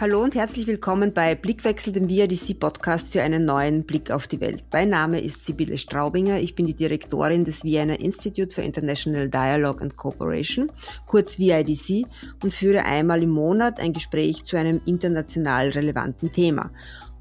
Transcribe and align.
Hallo 0.00 0.22
und 0.22 0.36
herzlich 0.36 0.68
willkommen 0.68 1.12
bei 1.12 1.34
Blickwechsel, 1.34 1.92
dem 1.92 2.08
VIDC-Podcast 2.08 3.10
für 3.10 3.20
einen 3.20 3.44
neuen 3.44 3.82
Blick 3.82 4.12
auf 4.12 4.28
die 4.28 4.40
Welt. 4.40 4.62
Mein 4.72 4.90
Name 4.90 5.20
ist 5.20 5.44
Sibylle 5.44 5.76
Straubinger, 5.76 6.38
ich 6.38 6.54
bin 6.54 6.68
die 6.68 6.74
Direktorin 6.74 7.44
des 7.44 7.64
Vienna 7.64 7.94
Institute 7.94 8.54
for 8.54 8.62
International 8.62 9.28
Dialogue 9.28 9.82
and 9.82 9.96
Cooperation, 9.96 10.70
kurz 11.06 11.40
VIDC, 11.40 12.06
und 12.44 12.54
führe 12.54 12.84
einmal 12.84 13.24
im 13.24 13.30
Monat 13.30 13.80
ein 13.80 13.92
Gespräch 13.92 14.44
zu 14.44 14.56
einem 14.56 14.80
international 14.86 15.70
relevanten 15.70 16.30
Thema. 16.30 16.70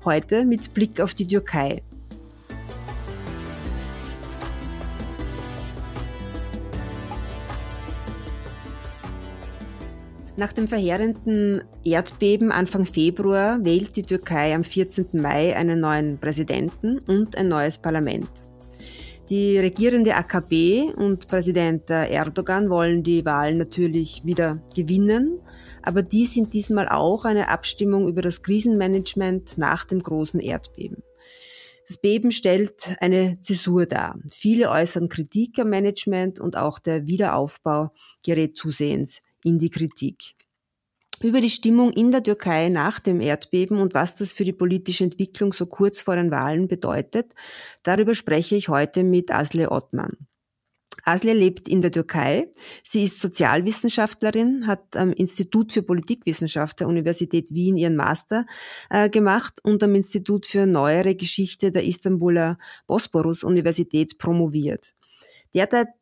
Heute 0.05 0.45
mit 0.45 0.75
Blick 0.75 1.01
auf 1.01 1.15
die 1.15 1.27
Türkei. 1.27 1.81
Nach 10.37 10.53
dem 10.53 10.67
verheerenden 10.67 11.63
Erdbeben 11.83 12.51
Anfang 12.51 12.85
Februar 12.85 13.65
wählt 13.65 13.95
die 13.95 14.03
Türkei 14.03 14.53
am 14.53 14.63
14. 14.63 15.07
Mai 15.13 15.55
einen 15.55 15.79
neuen 15.79 16.19
Präsidenten 16.19 16.99
und 16.99 17.35
ein 17.35 17.47
neues 17.47 17.79
Parlament. 17.79 18.29
Die 19.31 19.57
regierende 19.57 20.13
AKP 20.13 20.93
und 20.95 21.27
Präsident 21.27 21.89
Erdogan 21.89 22.69
wollen 22.69 23.01
die 23.01 23.25
Wahlen 23.25 23.57
natürlich 23.57 24.25
wieder 24.25 24.61
gewinnen, 24.75 25.39
aber 25.81 26.03
die 26.03 26.27
sind 26.27 26.53
diesmal 26.53 26.87
auch 26.87 27.25
eine 27.25 27.49
Abstimmung 27.49 28.07
über 28.07 28.21
das 28.21 28.43
Krisenmanagement 28.43 29.57
nach 29.57 29.85
dem 29.85 30.03
großen 30.03 30.39
Erdbeben. 30.39 31.01
Das 31.87 31.97
Beben 31.97 32.29
stellt 32.29 32.95
eine 32.99 33.41
Zäsur 33.41 33.87
dar. 33.87 34.19
Viele 34.31 34.69
äußern 34.69 35.09
Kritik 35.09 35.57
am 35.57 35.71
Management 35.71 36.39
und 36.39 36.55
auch 36.55 36.77
der 36.77 37.07
Wiederaufbau 37.07 37.89
gerät 38.21 38.55
zusehends 38.55 39.23
in 39.43 39.59
die 39.59 39.69
Kritik. 39.69 40.35
Über 41.23 41.41
die 41.41 41.49
Stimmung 41.49 41.91
in 41.91 42.11
der 42.11 42.21
Türkei 42.21 42.69
nach 42.69 42.99
dem 42.99 43.21
Erdbeben 43.21 43.79
und 43.79 43.95
was 43.95 44.15
das 44.15 44.31
für 44.31 44.45
die 44.45 44.53
politische 44.53 45.03
Entwicklung 45.03 45.51
so 45.51 45.65
kurz 45.65 45.99
vor 45.99 46.15
den 46.15 46.29
Wahlen 46.29 46.67
bedeutet, 46.67 47.33
darüber 47.81 48.13
spreche 48.13 48.55
ich 48.55 48.69
heute 48.69 49.03
mit 49.03 49.31
Asle 49.31 49.71
Ottmann. 49.71 50.27
Asle 51.03 51.33
lebt 51.33 51.69
in 51.69 51.81
der 51.81 51.91
Türkei. 51.91 52.51
Sie 52.83 53.03
ist 53.03 53.19
Sozialwissenschaftlerin, 53.19 54.67
hat 54.67 54.95
am 54.97 55.11
Institut 55.13 55.71
für 55.71 55.81
Politikwissenschaft 55.81 56.81
der 56.81 56.87
Universität 56.87 57.53
Wien 57.53 57.77
ihren 57.77 57.95
Master 57.95 58.45
äh, 58.89 59.09
gemacht 59.09 59.59
und 59.63 59.81
am 59.83 59.95
Institut 59.95 60.45
für 60.45 60.65
Neuere 60.65 61.15
Geschichte 61.15 61.71
der 61.71 61.85
Istanbuler 61.85 62.57
Bosporus 62.87 63.43
Universität 63.43 64.17
promoviert. 64.17 64.96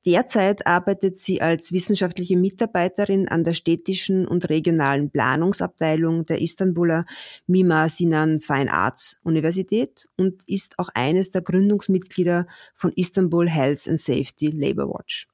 Derzeit 0.05 0.67
arbeitet 0.67 1.17
sie 1.17 1.41
als 1.41 1.71
wissenschaftliche 1.71 2.35
Mitarbeiterin 2.35 3.29
an 3.29 3.43
der 3.43 3.53
städtischen 3.53 4.27
und 4.27 4.49
regionalen 4.49 5.09
Planungsabteilung 5.09 6.25
der 6.25 6.41
Istanbuler 6.41 7.05
Mimar 7.47 7.87
Sinan 7.89 8.41
Fine 8.41 8.73
Arts 8.73 9.17
Universität 9.23 10.09
und 10.17 10.43
ist 10.47 10.77
auch 10.77 10.89
eines 10.93 11.31
der 11.31 11.41
Gründungsmitglieder 11.41 12.47
von 12.73 12.91
Istanbul 12.93 13.49
Health 13.49 13.87
and 13.87 13.99
Safety 13.99 14.47
Labor 14.47 14.89
Watch. 14.89 15.27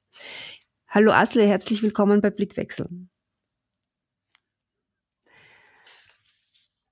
Hallo 0.86 1.10
Asle, 1.10 1.44
herzlich 1.46 1.82
willkommen 1.82 2.20
bei 2.20 2.30
Blickwechsel. 2.30 2.88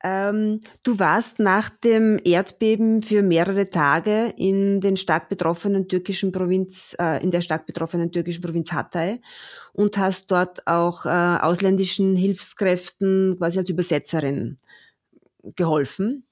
Ähm, 0.02 0.60
du 0.82 0.98
warst 0.98 1.38
nach 1.40 1.68
dem 1.68 2.18
Erdbeben 2.24 3.02
für 3.02 3.22
mehrere 3.22 3.68
Tage 3.68 4.32
in 4.36 4.80
den 4.80 4.96
stark 4.96 5.28
betroffenen 5.28 5.88
türkischen 5.88 6.32
Provinz, 6.32 6.96
äh, 6.98 7.22
in 7.22 7.30
der 7.30 7.42
stark 7.42 7.66
betroffenen 7.66 8.10
türkischen 8.10 8.42
Provinz 8.42 8.72
Hatay 8.72 9.20
und 9.74 9.98
hast 9.98 10.30
dort 10.30 10.66
auch 10.66 11.04
äh, 11.04 11.08
ausländischen 11.08 12.16
Hilfskräften 12.16 13.36
quasi 13.36 13.58
als 13.58 13.68
Übersetzerin 13.68 14.56
geholfen. 15.56 16.24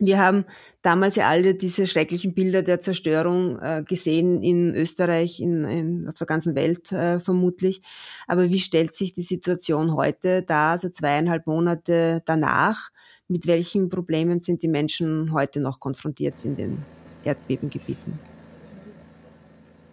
Wir 0.00 0.18
haben 0.18 0.44
damals 0.82 1.16
ja 1.16 1.28
alle 1.28 1.54
diese 1.54 1.86
schrecklichen 1.86 2.34
Bilder 2.34 2.62
der 2.62 2.78
Zerstörung 2.78 3.58
äh, 3.58 3.82
gesehen 3.84 4.42
in 4.42 4.74
Österreich, 4.74 5.40
in, 5.40 5.64
in, 5.64 6.08
auf 6.08 6.14
der 6.14 6.26
ganzen 6.26 6.54
Welt 6.54 6.92
äh, 6.92 7.18
vermutlich. 7.18 7.82
Aber 8.28 8.48
wie 8.48 8.60
stellt 8.60 8.94
sich 8.94 9.14
die 9.14 9.22
Situation 9.22 9.94
heute 9.94 10.42
da, 10.42 10.78
so 10.78 10.88
zweieinhalb 10.88 11.46
Monate 11.48 12.22
danach? 12.26 12.90
Mit 13.30 13.46
welchen 13.46 13.90
Problemen 13.90 14.40
sind 14.40 14.62
die 14.62 14.68
Menschen 14.68 15.34
heute 15.34 15.60
noch 15.60 15.78
konfrontiert 15.80 16.46
in 16.46 16.56
den 16.56 16.82
Erdbebengebieten? 17.24 18.18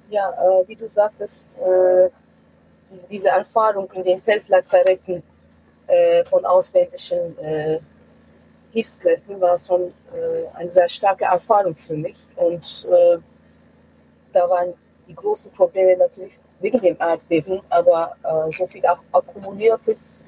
Ja, 0.10 0.30
äh, 0.32 0.66
wie 0.70 0.76
du 0.78 0.88
sagtest, 0.88 1.50
äh, 1.60 2.10
diese, 3.12 3.28
Erfahrung 3.28 3.92
in 3.92 4.06
den 4.06 4.22
Feldlazaretten 4.22 5.22
äh, 5.88 6.24
von 6.24 6.46
ausländischen 6.46 7.38
äh, 7.40 7.80
Hilfskräften 8.72 9.42
war 9.42 9.60
schon 9.60 9.82
äh, 9.82 10.48
eine 10.54 10.72
sehr 10.72 10.88
starke 10.88 11.26
Erfahrung 11.26 11.76
für 11.76 11.98
mich. 11.98 12.20
Und 12.38 12.88
äh, 12.90 13.18
da 14.32 14.50
waren 14.50 14.74
die 15.10 15.16
großen 15.16 15.52
Probleme 15.52 15.98
natürlich 15.98 16.40
wegen 16.62 16.80
dem 16.80 16.96
Erdbeben, 16.98 17.60
aber 17.70 18.16
so 18.58 18.66
viel 18.66 18.86
auch 18.86 19.00
akkumuliertes 19.12 20.22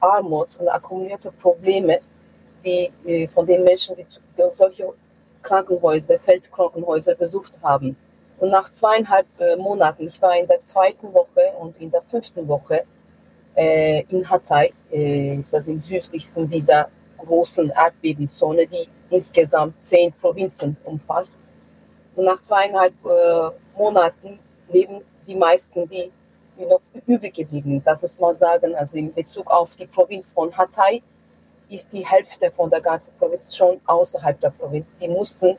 Armut 0.00 0.48
und 0.58 0.68
akkumulierte 0.68 1.30
Probleme 1.32 2.00
die 2.64 3.28
von 3.28 3.46
den 3.46 3.64
Menschen, 3.64 3.96
die, 3.96 4.06
solche 4.52 4.92
Krankenhäuser, 5.42 6.18
Feldkrankenhäuser 6.18 7.14
besucht 7.14 7.52
haben. 7.62 7.96
Und 8.38 8.50
nach 8.50 8.72
zweieinhalb 8.72 9.26
äh, 9.38 9.56
Monaten, 9.56 10.06
es 10.06 10.20
war 10.22 10.36
in 10.36 10.46
der 10.46 10.62
zweiten 10.62 11.12
Woche 11.12 11.52
und 11.60 11.78
in 11.80 11.90
der 11.90 12.02
fünften 12.02 12.48
Woche 12.48 12.84
äh, 13.54 14.02
in 14.08 14.28
Hatay, 14.28 14.72
äh, 14.90 15.36
ist 15.36 15.52
im 15.52 15.80
südlichsten 15.80 16.48
dieser 16.48 16.88
großen 17.18 17.70
Erdbebenzone, 17.70 18.66
die 18.66 18.88
insgesamt 19.10 19.74
zehn 19.84 20.12
Provinzen 20.12 20.76
umfasst. 20.84 21.36
Und 22.16 22.24
nach 22.24 22.42
zweieinhalb 22.42 22.94
äh, 23.04 23.50
Monaten 23.76 24.38
leben 24.70 25.02
die 25.26 25.34
meisten, 25.34 25.86
die, 25.88 26.10
die 26.58 26.64
noch 26.64 26.80
übrig 27.06 27.34
geblieben, 27.34 27.82
das 27.84 28.00
muss 28.02 28.18
man 28.18 28.36
sagen, 28.36 28.74
also 28.74 28.96
in 28.96 29.12
Bezug 29.12 29.50
auf 29.50 29.76
die 29.76 29.86
Provinz 29.86 30.32
von 30.32 30.56
Hatay, 30.56 31.02
ist 31.70 31.92
die 31.92 32.04
Hälfte 32.06 32.50
von 32.50 32.68
der 32.68 32.80
ganzen 32.80 33.12
Provinz 33.18 33.56
schon 33.56 33.80
außerhalb 33.86 34.40
der 34.40 34.50
Provinz. 34.50 34.88
Die 35.00 35.08
mussten 35.08 35.56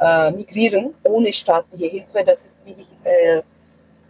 äh, 0.00 0.30
migrieren 0.30 0.94
ohne 1.04 1.32
staatliche 1.32 1.86
Hilfe. 1.86 2.24
Das 2.24 2.44
ist 2.44 2.58
wie 2.64 2.74
äh, 3.08 3.42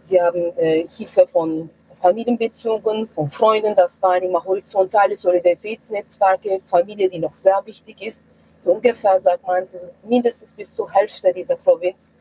sie 0.03 0.21
haben 0.21 0.57
äh, 0.57 0.87
Hilfe 0.87 1.27
von 1.27 1.69
Familienbeziehungen, 2.01 3.07
von 3.09 3.29
Freunden. 3.29 3.75
Das 3.75 4.01
waren 4.01 4.23
immer 4.23 4.43
horizontale 4.43 5.15
Solidaritätsnetzwerke, 5.15 6.59
Familie, 6.67 7.09
die 7.09 7.19
noch 7.19 7.33
sehr 7.33 7.61
wichtig 7.65 8.01
ist. 8.01 8.21
So 8.63 8.71
ungefähr 8.71 9.19
sagt 9.19 9.45
man, 9.45 9.65
mindestens 10.03 10.53
bis 10.53 10.73
zur 10.73 10.91
Hälfte 10.91 11.33
dieser 11.33 11.55
Provinz 11.55 12.11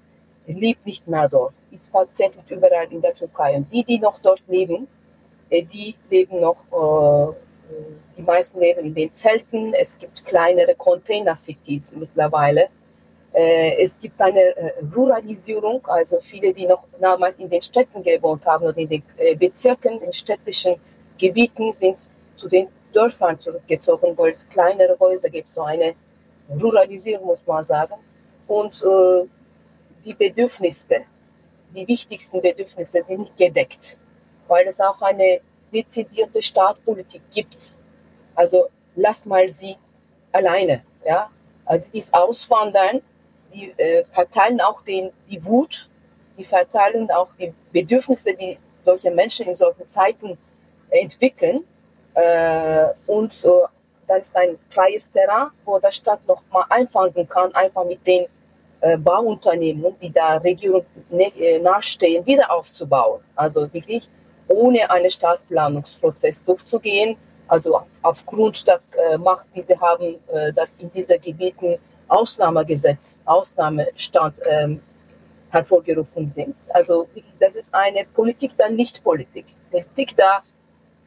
lebt 0.47 0.85
nicht 0.87 1.07
mehr 1.07 1.29
dort, 1.29 1.55
ist 1.71 1.91
verzettelt 1.91 2.51
überall 2.51 2.87
in 2.91 3.01
der 3.01 3.13
Türkei. 3.13 3.55
Und 3.55 3.73
die, 3.73 3.85
die 3.85 3.99
noch 3.99 4.19
dort 4.21 4.43
leben, 4.49 4.89
äh, 5.51 5.63
die 5.63 5.95
leben 6.11 6.41
noch 6.41 6.57
äh, 6.73 7.35
die 8.17 8.23
meisten 8.23 8.61
leben 8.61 8.87
in 8.87 8.95
den 8.95 9.13
Zelten. 9.13 9.75
Es 9.75 9.99
gibt 9.99 10.25
kleinere 10.27 10.75
Container-Cities 10.75 11.93
mittlerweile. 11.97 12.69
Äh, 13.33 13.83
es 13.83 13.99
gibt 13.99 14.21
eine 14.21 14.41
äh, 14.41 14.73
Ruralisierung, 14.95 15.85
also 15.87 16.21
viele, 16.21 16.53
die 16.53 16.67
noch 16.67 16.85
damals 17.01 17.39
in 17.39 17.49
den 17.49 17.63
Städten 17.63 18.03
gewohnt 18.03 18.45
haben 18.45 18.67
oder 18.67 18.77
in 18.77 18.89
den 18.89 19.03
äh, 19.17 19.35
Bezirken, 19.35 20.03
in 20.03 20.13
städtischen 20.13 20.77
Gebieten, 21.19 21.73
sind 21.73 22.11
zu 22.37 22.49
den 22.49 22.69
Dörfern 22.93 23.41
zurückgezogen, 23.41 24.17
weil 24.19 24.33
es 24.33 24.47
kleinere 24.49 24.99
Häuser 24.99 25.31
gibt. 25.31 25.51
So 25.51 25.63
eine 25.63 25.95
Ruralisierung, 26.51 27.27
muss 27.27 27.47
man 27.47 27.65
sagen. 27.65 27.95
Und 28.47 28.85
die 30.05 30.13
Bedürfnisse, 30.13 31.03
die 31.75 31.89
wichtigsten 31.89 32.43
Bedürfnisse 32.43 33.01
sind 33.01 33.21
nicht 33.21 33.37
gedeckt, 33.37 33.99
weil 34.47 34.67
es 34.67 34.79
auch 34.79 35.01
eine 35.01 35.41
dezidierte 35.73 36.43
Staatspolitik 36.43 37.23
gibt. 37.33 37.79
Also 38.35 38.69
lass 38.95 39.25
mal 39.27 39.49
sie 39.51 39.77
alleine. 40.33 40.83
Ja? 41.05 41.31
Also 41.65 41.87
dieses 41.93 42.13
Auswandern, 42.13 43.01
die 43.53 43.71
äh, 43.77 44.05
verteilen 44.13 44.61
auch 44.61 44.83
den, 44.83 45.11
die 45.31 45.45
Wut, 45.45 45.91
die 46.39 46.45
verteilen 46.45 47.11
auch 47.11 47.29
die 47.39 47.53
Bedürfnisse, 47.73 48.35
die 48.35 48.59
solche 48.85 49.11
Menschen 49.11 49.47
in 49.49 49.57
solchen 49.57 49.87
Zeiten 49.87 50.39
entwickeln. 50.91 51.65
Äh, 52.15 52.89
und 53.07 53.33
so, 53.33 53.67
dann 54.07 54.21
ist 54.21 54.37
ein 54.37 54.59
freies 54.71 55.11
Terrain, 55.11 55.49
wo 55.65 55.79
der 55.79 55.93
Staat 55.93 56.27
noch 56.27 56.43
mal 56.51 56.65
einfangen 56.69 57.29
kann, 57.29 57.55
einfach 57.55 57.85
mit 57.85 58.07
den 58.07 58.27
äh, 58.81 58.97
Bauunternehmen, 58.97 59.95
die 60.01 60.11
der 60.11 60.43
Regierung 60.43 60.85
äh, 61.11 61.59
nachstehen, 61.59 62.25
wieder 62.27 62.51
aufzubauen. 62.51 63.21
Also 63.37 63.73
wirklich 63.73 64.11
ohne 64.53 64.91
einen 64.91 65.11
Stadtplanungsprozess 65.11 66.45
durchzugehen. 66.45 67.17
Also 67.49 67.83
aufgrund 68.03 68.67
der 68.67 68.81
äh, 69.11 69.19
Macht, 69.19 69.47
die 69.55 69.63
sie 69.63 69.79
haben, 69.79 70.17
äh, 70.33 70.53
dass 70.53 70.75
in 70.79 70.91
diesen 70.93 71.21
Gebieten 71.21 71.79
Ausnahmegesetz, 72.09 73.19
Ausnahmestand 73.25 74.37
ähm, 74.47 74.81
hervorgerufen 75.51 76.29
sind. 76.29 76.57
Also 76.71 77.09
das 77.39 77.57
ist 77.57 77.75
eine 77.75 78.05
Politik 78.05 78.57
der 78.57 78.71
Nichtpolitik. 78.71 79.47
Politik 79.71 80.17
der 80.17 80.43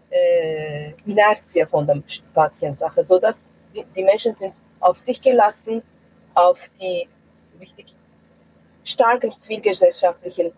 äh, 0.09 0.91
Inertia 1.05 1.65
von 1.65 1.85
der 1.85 2.01
Patientensache, 2.33 3.03
sodass 3.03 3.37
die, 3.73 3.83
die 3.95 4.03
Menschen 4.03 4.33
sind 4.33 4.53
auf 4.79 4.97
sich 4.97 5.21
gelassen, 5.21 5.81
auf 6.33 6.59
die 6.79 7.07
richtig 7.59 7.95
starken 8.83 9.31
zivilgesellschaftlichen 9.31 10.51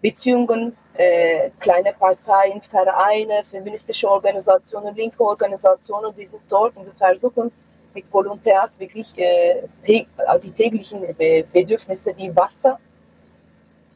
Beziehungen, 0.00 0.74
äh, 0.94 1.50
kleine 1.58 1.92
Parteien, 1.92 2.62
Vereine, 2.62 3.44
feministische 3.44 4.08
Organisationen, 4.08 4.94
linke 4.94 5.22
Organisationen, 5.22 6.14
die 6.16 6.26
sind 6.26 6.42
dort 6.48 6.76
und 6.76 6.86
versuchen 6.96 7.52
mit 7.92 8.04
Volontärs 8.10 8.78
wirklich 8.78 9.18
äh, 9.18 9.62
die 9.86 10.52
täglichen 10.52 11.02
Bedürfnisse 11.52 12.16
wie 12.16 12.34
Wasser, 12.34 12.78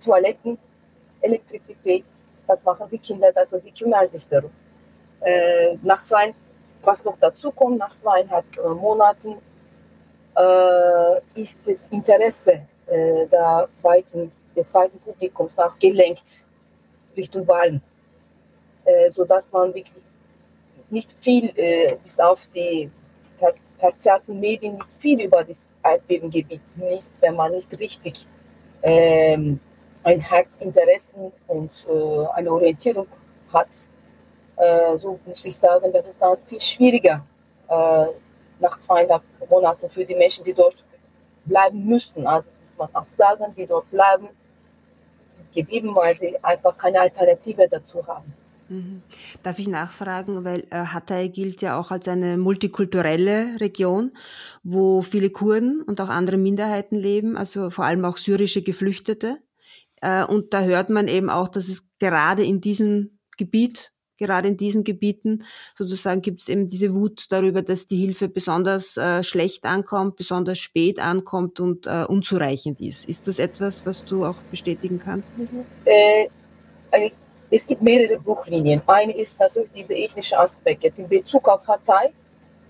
Toiletten, 0.04 0.58
Elektrizität, 1.20 2.04
das 2.46 2.62
machen 2.64 2.86
die 2.90 2.98
Kinder, 2.98 3.30
also 3.34 3.58
sie 3.58 3.70
kümmern 3.70 4.06
sich 4.06 4.28
darum. 4.28 4.50
Äh, 5.20 5.76
nach 5.82 6.04
zwei, 6.04 6.34
was 6.82 7.02
noch 7.04 7.16
dazu 7.18 7.50
kommt, 7.50 7.78
nach 7.78 7.90
zweieinhalb 7.90 8.44
äh, 8.58 8.68
Monaten 8.68 9.36
äh, 10.36 11.40
ist 11.40 11.66
das 11.66 11.88
Interesse 11.88 12.60
äh, 12.86 13.26
der 13.26 13.68
weiten, 14.54 14.60
des 14.60 14.74
weiten 14.74 14.98
Publikums 14.98 15.58
auch 15.58 15.78
gelenkt 15.78 16.46
Richtung 17.16 17.46
Wahlen, 17.46 17.80
äh, 18.84 19.10
sodass 19.10 19.50
man 19.52 19.74
wirklich 19.74 20.02
nicht 20.90 21.16
viel, 21.20 21.52
äh, 21.56 21.96
bis 22.02 22.18
auf 22.20 22.46
die 22.54 22.90
tertiären 23.78 24.40
Medien, 24.40 24.76
nicht 24.76 24.92
viel 24.92 25.20
über 25.22 25.44
das 25.44 25.72
Erdbebengebiet 25.82 26.60
liest, 26.76 27.12
wenn 27.20 27.34
man 27.34 27.52
nicht 27.52 27.78
richtig 27.78 28.26
ähm, 28.82 29.60
ein 30.02 30.20
Herzinteresse 30.20 31.32
und 31.48 31.70
äh, 31.88 32.26
eine 32.34 32.52
Orientierung 32.52 33.06
hat, 33.52 33.68
äh, 34.56 34.96
so 34.96 35.18
muss 35.26 35.44
ich 35.44 35.56
sagen, 35.56 35.92
das 35.92 36.08
ist 36.08 36.20
dann 36.20 36.36
viel 36.46 36.60
schwieriger 36.60 37.24
nach 38.60 38.78
zweieinhalb 38.78 39.22
Monaten 39.48 39.88
für 39.88 40.04
die 40.04 40.14
Menschen, 40.14 40.44
die 40.44 40.52
dort 40.52 40.76
bleiben 41.44 41.84
müssen. 41.84 42.26
Also 42.26 42.50
das 42.50 42.60
muss 42.60 42.76
man 42.92 43.02
auch 43.02 43.08
sagen, 43.08 43.52
die 43.56 43.66
dort 43.66 43.90
bleiben, 43.90 44.28
geblieben, 45.54 45.94
weil 45.94 46.16
sie 46.16 46.36
einfach 46.42 46.76
keine 46.76 47.00
Alternative 47.00 47.68
dazu 47.68 48.06
haben. 48.06 48.32
Mhm. 48.68 49.02
Darf 49.42 49.58
ich 49.58 49.68
nachfragen, 49.68 50.44
weil 50.44 50.60
äh, 50.70 50.86
Hatay 50.86 51.28
gilt 51.28 51.62
ja 51.62 51.78
auch 51.78 51.90
als 51.90 52.08
eine 52.08 52.38
multikulturelle 52.38 53.60
Region, 53.60 54.12
wo 54.62 55.02
viele 55.02 55.30
Kurden 55.30 55.82
und 55.82 56.00
auch 56.00 56.08
andere 56.08 56.38
Minderheiten 56.38 56.96
leben, 56.96 57.36
also 57.36 57.70
vor 57.70 57.84
allem 57.84 58.04
auch 58.04 58.16
syrische 58.16 58.62
Geflüchtete. 58.62 59.38
Äh, 60.00 60.24
und 60.24 60.54
da 60.54 60.62
hört 60.62 60.90
man 60.90 61.08
eben 61.08 61.30
auch, 61.30 61.48
dass 61.48 61.68
es 61.68 61.82
gerade 61.98 62.44
in 62.44 62.60
diesem 62.60 63.18
Gebiet, 63.36 63.93
gerade 64.18 64.48
in 64.48 64.56
diesen 64.56 64.84
Gebieten 64.84 65.44
sozusagen 65.74 66.22
gibt 66.22 66.42
es 66.42 66.48
eben 66.48 66.68
diese 66.68 66.94
Wut 66.94 67.26
darüber, 67.30 67.62
dass 67.62 67.86
die 67.86 67.96
Hilfe 67.96 68.28
besonders 68.28 68.96
äh, 68.96 69.22
schlecht 69.22 69.64
ankommt, 69.64 70.16
besonders 70.16 70.58
spät 70.58 71.00
ankommt 71.00 71.60
und 71.60 71.86
äh, 71.86 72.04
unzureichend 72.04 72.80
ist. 72.80 73.06
Ist 73.08 73.26
das 73.26 73.38
etwas, 73.38 73.86
was 73.86 74.04
du 74.04 74.24
auch 74.24 74.36
bestätigen 74.50 74.98
kannst? 74.98 75.32
Äh, 75.84 76.28
es 77.50 77.66
gibt 77.66 77.82
mehrere 77.82 78.18
Bruchlinien. 78.18 78.82
Eine 78.86 79.16
ist 79.16 79.40
also 79.40 79.64
dieser 79.74 79.94
ethnische 79.94 80.38
Aspekt. 80.38 80.84
Jetzt 80.84 80.98
in 80.98 81.08
Bezug 81.08 81.48
auf 81.48 81.66
Hatay, 81.66 82.12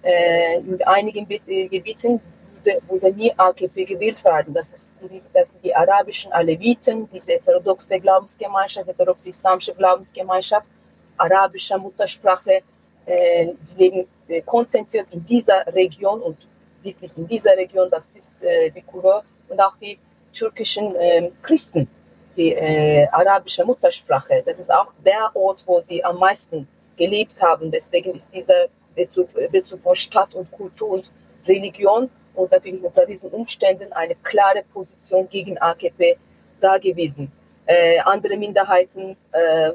äh, 0.02 0.58
in 0.58 0.82
einigen 0.82 1.26
Gebieten 1.26 2.20
wurde, 2.64 2.80
wurde 2.88 3.12
nie 3.12 3.32
AKP 3.36 3.84
gewählt 3.84 4.22
werden. 4.24 4.54
Das, 4.54 4.72
ist, 4.72 4.98
das 5.32 5.50
sind 5.50 5.64
die 5.64 5.74
arabischen 5.74 6.32
Aleviten, 6.32 7.08
diese 7.10 7.32
heterodoxe 7.32 8.00
Glaubensgemeinschaft, 8.00 8.86
heterodoxe 8.88 9.28
islamische 9.28 9.74
Glaubensgemeinschaft, 9.74 10.66
arabischer 11.16 11.78
Muttersprache. 11.78 12.62
Äh, 13.06 13.52
leben 13.76 14.06
äh, 14.28 14.40
konzentriert 14.40 15.06
in 15.10 15.24
dieser 15.26 15.66
Region 15.74 16.22
und 16.22 16.38
wirklich 16.82 17.16
in 17.18 17.26
dieser 17.28 17.54
Region, 17.56 17.90
das 17.90 18.08
ist 18.14 18.32
äh, 18.42 18.70
die 18.70 18.80
Kurve 18.80 19.22
und 19.48 19.60
auch 19.60 19.76
die 19.76 19.98
türkischen 20.32 20.96
äh, 20.96 21.30
Christen, 21.42 21.86
die 22.34 22.54
äh, 22.54 23.06
arabische 23.08 23.64
Muttersprache. 23.64 24.42
Das 24.46 24.58
ist 24.58 24.72
auch 24.72 24.92
der 25.04 25.30
Ort, 25.34 25.62
wo 25.66 25.82
sie 25.84 26.02
am 26.02 26.18
meisten 26.18 26.66
gelebt 26.96 27.40
haben. 27.42 27.70
Deswegen 27.70 28.14
ist 28.14 28.28
dieser 28.32 28.66
Bezug, 28.94 29.28
Bezug 29.50 29.80
von 29.82 29.94
Stadt 29.94 30.34
und 30.34 30.50
Kultur 30.50 30.90
und 30.90 31.10
Religion 31.46 32.08
und 32.34 32.50
natürlich 32.50 32.82
unter 32.82 33.06
diesen 33.06 33.30
Umständen 33.30 33.92
eine 33.92 34.14
klare 34.16 34.64
Position 34.72 35.28
gegen 35.28 35.58
AKP 35.58 36.16
da 36.60 36.78
gewesen. 36.78 37.30
Äh, 37.66 37.98
andere 38.00 38.36
Minderheiten, 38.36 39.16
äh, 39.32 39.72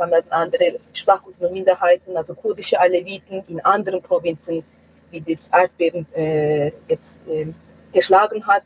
andere 0.00 0.78
sprachliche 0.92 1.48
Minderheiten, 1.48 2.16
also 2.16 2.34
kurdische 2.34 2.78
Aleviten 2.78 3.42
in 3.48 3.60
anderen 3.64 4.02
Provinzen, 4.02 4.64
wie 5.10 5.20
das 5.20 5.48
Erdbeben 5.48 6.06
äh, 6.14 6.72
jetzt 6.88 7.26
äh, 7.28 7.46
geschlagen 7.92 8.46
hat. 8.46 8.64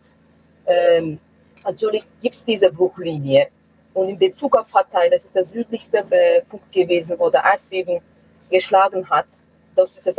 Ähm, 0.67 1.19
natürlich 1.65 2.05
gibt 2.21 2.35
es 2.35 2.45
diese 2.45 2.71
Bruchlinie. 2.71 3.49
Und 3.95 4.09
in 4.09 4.19
Bezug 4.19 4.57
auf 4.57 4.73
Hatay, 4.75 5.11
das 5.11 5.27
ist 5.27 5.35
der 5.35 5.45
südlichste 5.45 5.99
äh, 6.11 6.43
Punkt 6.43 6.73
gewesen, 6.73 7.19
wo 7.19 7.29
der 7.31 7.45
Erdbeben 7.45 8.01
geschlagen 8.51 9.09
hat, 9.09 9.27
das 9.77 9.99
ist 9.99 10.07
das, 10.07 10.17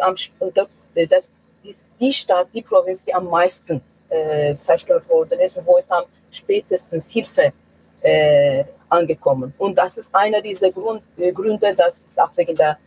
das, 0.94 1.24
ist 1.63 1.86
die 2.00 2.13
Stadt, 2.13 2.48
die 2.54 2.62
Provinz, 2.62 3.06
die 3.06 3.13
am 3.13 3.30
meisten 3.30 3.81
äh, 4.10 4.56
zerstört 4.56 5.07
worden 5.10 5.39
ist, 5.39 5.65
wo 5.65 5.77
es 5.77 5.89
am 5.89 6.06
spätestens 6.31 7.12
Hilfe 7.12 7.54
äh, 8.01 8.63
angekommen. 8.94 9.54
Und 9.57 9.78
das 9.78 9.98
ist 9.98 10.13
einer 10.13 10.42
dieser 10.42 10.72
Grund, 10.72 11.01
äh, 11.18 11.31
Gründe, 11.31 11.74
dass 11.75 12.04
es 12.06 12.18
auch 12.18 12.36
wegen 12.36 12.56
der 12.56 12.78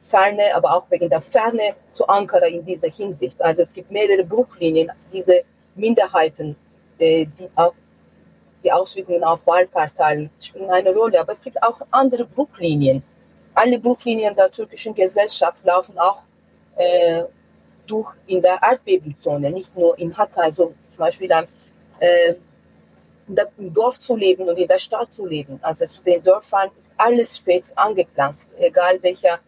Ferne, 0.00 0.54
aber 0.54 0.76
auch 0.76 0.84
wegen 0.90 1.08
der 1.08 1.20
Ferne 1.20 1.74
zu 1.92 2.06
Ankara 2.06 2.46
in 2.46 2.64
dieser 2.64 2.88
Hinsicht. 2.88 3.40
Also 3.42 3.62
es 3.62 3.72
gibt 3.72 3.90
mehrere 3.90 4.24
Bruchlinien, 4.24 4.90
diese 5.12 5.42
Minderheiten, 5.74 6.56
äh, 6.98 7.26
die 7.26 7.48
auch 7.54 7.74
die 8.62 8.72
Auswirkungen 8.72 9.24
auf 9.24 9.46
Wahlparteien 9.46 10.30
spielen 10.40 10.70
eine 10.70 10.92
Rolle. 10.92 11.20
Aber 11.20 11.32
es 11.32 11.42
gibt 11.42 11.62
auch 11.62 11.80
andere 11.90 12.24
Bruchlinien. 12.24 13.02
Alle 13.54 13.78
Bruchlinien 13.78 14.34
der 14.34 14.50
türkischen 14.50 14.94
Gesellschaft 14.94 15.64
laufen 15.64 15.98
auch 15.98 16.22
äh, 16.76 17.24
durch 17.86 18.12
in 18.26 18.42
der 18.42 18.58
Erdbebenzone, 18.62 19.50
nicht 19.50 19.76
nur 19.76 19.98
in 19.98 20.16
Hatay, 20.16 20.50
so 20.52 20.74
zum 20.90 20.98
Beispiel 20.98 21.28
dann, 21.28 21.46
äh, 22.00 22.34
im 23.58 23.74
Dorf 23.74 24.00
zu 24.00 24.16
leben 24.16 24.48
und 24.48 24.56
in 24.56 24.68
der 24.68 24.78
Stadt 24.78 25.12
zu 25.12 25.26
leben. 25.26 25.58
Also 25.62 25.86
zu 25.86 26.04
den 26.04 26.22
Dörfern 26.22 26.70
ist 26.78 26.92
alles 26.96 27.36
fest 27.38 27.76
angeplant, 27.76 28.36
egal 28.58 29.02
welcher 29.02 29.40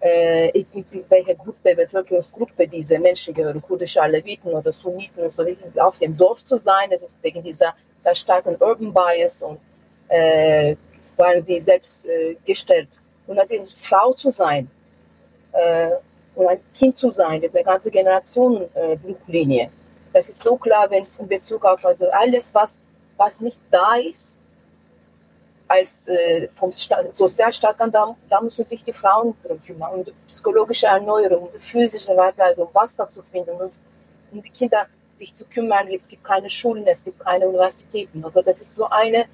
äh, 0.00 0.64
welche 1.08 1.34
Gruppe, 1.34 1.74
Bevölkerungsgruppe 1.74 2.68
diese 2.68 2.98
Menschen 2.98 3.32
gehören, 3.32 3.62
kurdische 3.62 4.02
Aleviten 4.02 4.52
oder 4.52 4.72
Sunniten 4.72 5.30
so, 5.30 5.46
auf 5.76 5.98
dem 5.98 6.16
Dorf 6.16 6.44
zu 6.44 6.58
sein. 6.58 6.90
Das 6.90 7.02
ist 7.02 7.16
wegen 7.22 7.42
dieser 7.42 7.74
sehr 7.98 8.14
starken 8.14 8.56
Urban 8.60 8.92
Bias 8.92 9.42
und 9.42 9.58
äh, 10.08 10.76
waren 11.16 11.42
sie 11.42 11.60
selbst 11.60 12.06
äh, 12.06 12.36
gestellt. 12.44 13.00
Und 13.26 13.36
natürlich 13.36 13.74
Frau 13.74 14.12
zu 14.12 14.30
sein, 14.30 14.68
äh, 15.52 15.90
und 16.34 16.48
ein 16.48 16.60
Kind 16.74 16.96
zu 16.96 17.10
sein, 17.10 17.40
diese 17.40 17.62
ganze 17.62 17.90
Generationenblicklinie. 17.90 19.64
Äh, 19.64 19.70
das 20.12 20.28
ist 20.28 20.42
so 20.42 20.56
klar, 20.56 20.90
wenn 20.90 21.02
es 21.02 21.18
in 21.18 21.28
Bezug 21.28 21.64
auf 21.64 21.84
also 21.84 22.10
alles, 22.10 22.54
was, 22.54 22.80
was 23.16 23.40
nicht 23.40 23.60
da 23.70 23.96
ist, 23.96 24.36
als 25.66 26.06
äh, 26.06 26.48
vom 26.54 26.72
Sozialstaat, 26.72 27.76
da, 27.78 28.14
da 28.28 28.40
müssen 28.40 28.64
sich 28.64 28.84
die 28.84 28.92
Frauen 28.92 29.34
drum 29.42 29.58
kümmern, 29.58 30.04
die 30.04 30.12
psychologische 30.26 30.86
Erneuerung, 30.86 31.48
physische 31.58 32.16
Weiterleitung, 32.16 32.68
Wasser 32.72 33.08
zu 33.08 33.22
finden 33.22 33.52
und 33.52 33.80
um 34.30 34.42
die 34.42 34.50
Kinder 34.50 34.86
sich 35.16 35.34
zu 35.34 35.44
kümmern. 35.46 35.88
Es 35.88 36.08
gibt 36.08 36.22
keine 36.22 36.50
Schulen, 36.50 36.86
es 36.86 37.04
gibt 37.04 37.20
keine 37.20 37.48
Universitäten. 37.48 38.22
Also 38.24 38.42
das 38.42 38.60
ist 38.60 38.74
so 38.74 38.88
eine, 38.88 39.24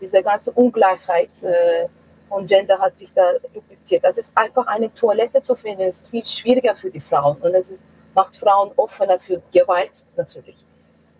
diese 0.00 0.22
ganze 0.22 0.52
Ungleichheit, 0.52 1.30
äh, 1.42 1.88
und 2.30 2.46
Gender 2.48 2.78
hat 2.78 2.94
sich 2.98 3.12
da 3.14 3.32
dupliziert. 3.54 4.04
Das 4.04 4.18
ist 4.18 4.30
einfach 4.34 4.66
eine 4.66 4.92
Toilette 4.92 5.40
zu 5.42 5.54
finden, 5.54 5.82
ist 5.82 6.10
viel 6.10 6.24
schwieriger 6.24 6.74
für 6.74 6.90
die 6.90 7.00
Frauen 7.00 7.38
und 7.38 7.54
es 7.54 7.84
macht 8.14 8.36
Frauen 8.36 8.70
offener 8.76 9.18
für 9.18 9.40
Gewalt 9.52 10.04
natürlich. 10.16 10.64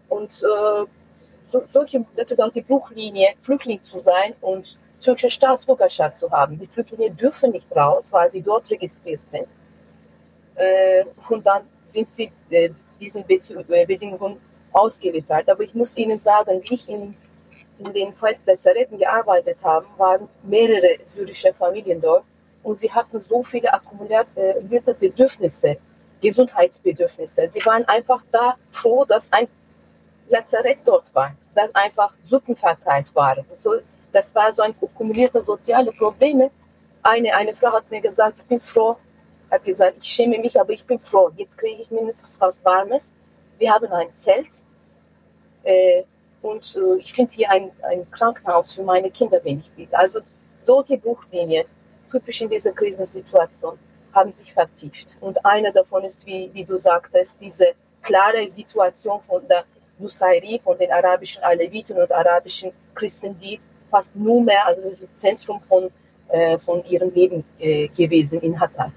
Und 0.08 0.30
äh, 0.42 0.84
so, 1.50 1.62
solche 1.67 2.05
natürlich 2.17 2.43
auch 2.43 2.52
die 2.52 2.62
Bruchlinie, 2.62 3.35
Flüchtling 3.40 3.83
zu 3.83 4.00
sein 4.00 4.35
und 4.40 4.78
türkische 5.02 5.31
Staatsbürgerschaft 5.31 6.19
zu 6.19 6.31
haben. 6.31 6.59
Die 6.59 6.67
Flüchtlinge 6.67 7.11
dürfen 7.11 7.52
nicht 7.52 7.75
raus, 7.75 8.12
weil 8.12 8.31
sie 8.31 8.43
dort 8.43 8.71
registriert 8.71 9.21
sind. 9.28 9.47
Äh, 10.57 11.05
und 11.28 11.47
dann 11.47 11.62
sind 11.87 12.11
sie 12.11 12.31
äh, 12.50 12.71
diesen 13.00 13.25
Bedingungen 13.25 14.38
ausgeliefert. 14.73 15.49
Aber 15.49 15.62
ich 15.62 15.75
muss 15.75 15.97
Ihnen 15.97 16.19
sagen, 16.19 16.61
wie 16.62 16.75
ich 16.75 16.88
in 16.88 17.14
in 17.78 17.93
den 17.93 18.12
Feldlazaretten 18.12 18.99
gearbeitet 18.99 19.59
haben, 19.62 19.87
waren 19.97 20.28
mehrere 20.43 20.99
syrische 21.07 21.52
Familien 21.55 22.00
dort 22.00 22.25
und 22.62 22.78
sie 22.78 22.90
hatten 22.90 23.21
so 23.21 23.43
viele 23.43 23.73
akkumulierte 23.73 24.95
Bedürfnisse, 24.99 25.76
Gesundheitsbedürfnisse. 26.21 27.50
Sie 27.52 27.64
waren 27.64 27.85
einfach 27.87 28.23
da 28.33 28.57
froh, 28.71 29.05
dass 29.05 29.33
ein 29.33 29.47
Lazarett 30.28 30.78
dort 30.85 31.14
war, 31.14 31.32
dass 31.54 31.75
einfach 31.75 32.12
Suppen 32.23 32.56
verteilt 32.56 33.14
waren. 33.14 33.44
So, 33.54 33.75
das 34.12 34.35
war 34.35 34.52
so 34.52 34.62
ein 34.62 34.75
akkumulierte 34.80 35.42
soziale 35.42 35.92
Probleme 35.92 36.50
eine, 37.02 37.35
eine 37.35 37.54
Frau 37.54 37.73
hat 37.73 37.90
mir 37.90 38.00
gesagt, 38.00 38.38
ich 38.40 38.44
bin 38.44 38.61
froh, 38.61 38.97
hat 39.50 39.64
gesagt, 39.64 39.97
ich 40.00 40.08
schäme 40.08 40.38
mich, 40.38 40.58
aber 40.61 40.73
ich 40.73 40.87
bin 40.87 40.99
froh. 40.99 41.30
Jetzt 41.37 41.56
kriege 41.56 41.80
ich 41.80 41.90
mindestens 41.90 42.40
was 42.40 42.62
Warmes. 42.64 43.14
Wir 43.58 43.73
haben 43.73 43.87
ein 43.92 44.08
Zelt 44.16 44.62
äh, 45.64 46.02
und 46.42 46.76
äh, 46.76 46.99
ich 46.99 47.12
finde 47.12 47.35
hier 47.35 47.50
ein, 47.50 47.70
ein 47.82 48.08
Krankenhaus 48.11 48.75
für 48.75 48.82
meine 48.82 49.11
Kinder 49.11 49.42
wichtig. 49.42 49.88
Also 49.92 50.20
solche 50.64 50.99
Buchlinien, 50.99 51.66
typisch 52.11 52.40
in 52.42 52.49
dieser 52.49 52.73
Krisensituation, 52.73 53.78
haben 54.12 54.32
sich 54.32 54.52
vertieft. 54.52 55.16
Und 55.20 55.44
eine 55.44 55.73
davon 55.73 56.04
ist, 56.04 56.26
wie, 56.26 56.50
wie 56.52 56.64
du 56.64 56.78
sagtest, 56.78 57.37
diese 57.40 57.73
klare 58.02 58.50
Situation 58.50 59.20
von 59.23 59.47
der 59.49 59.64
Nusairi, 59.99 60.61
von 60.62 60.78
den 60.78 60.90
arabischen 60.90 61.43
Aleviten 61.43 61.97
und 61.97 62.11
arabischen 62.12 62.73
Christen, 62.95 63.38
die 63.40 63.61
fast 63.90 64.14
nur 64.14 64.43
mehr, 64.43 64.67
also 64.67 64.83
das 64.83 65.02
ist 65.02 65.19
Zentrum 65.19 65.61
von, 65.61 65.90
äh, 66.28 66.59
von 66.59 66.85
ihrem 66.88 67.12
Leben 67.12 67.45
äh, 67.59 67.88
gewesen 67.88 68.40
in 68.40 68.59
Hatay. 68.59 68.90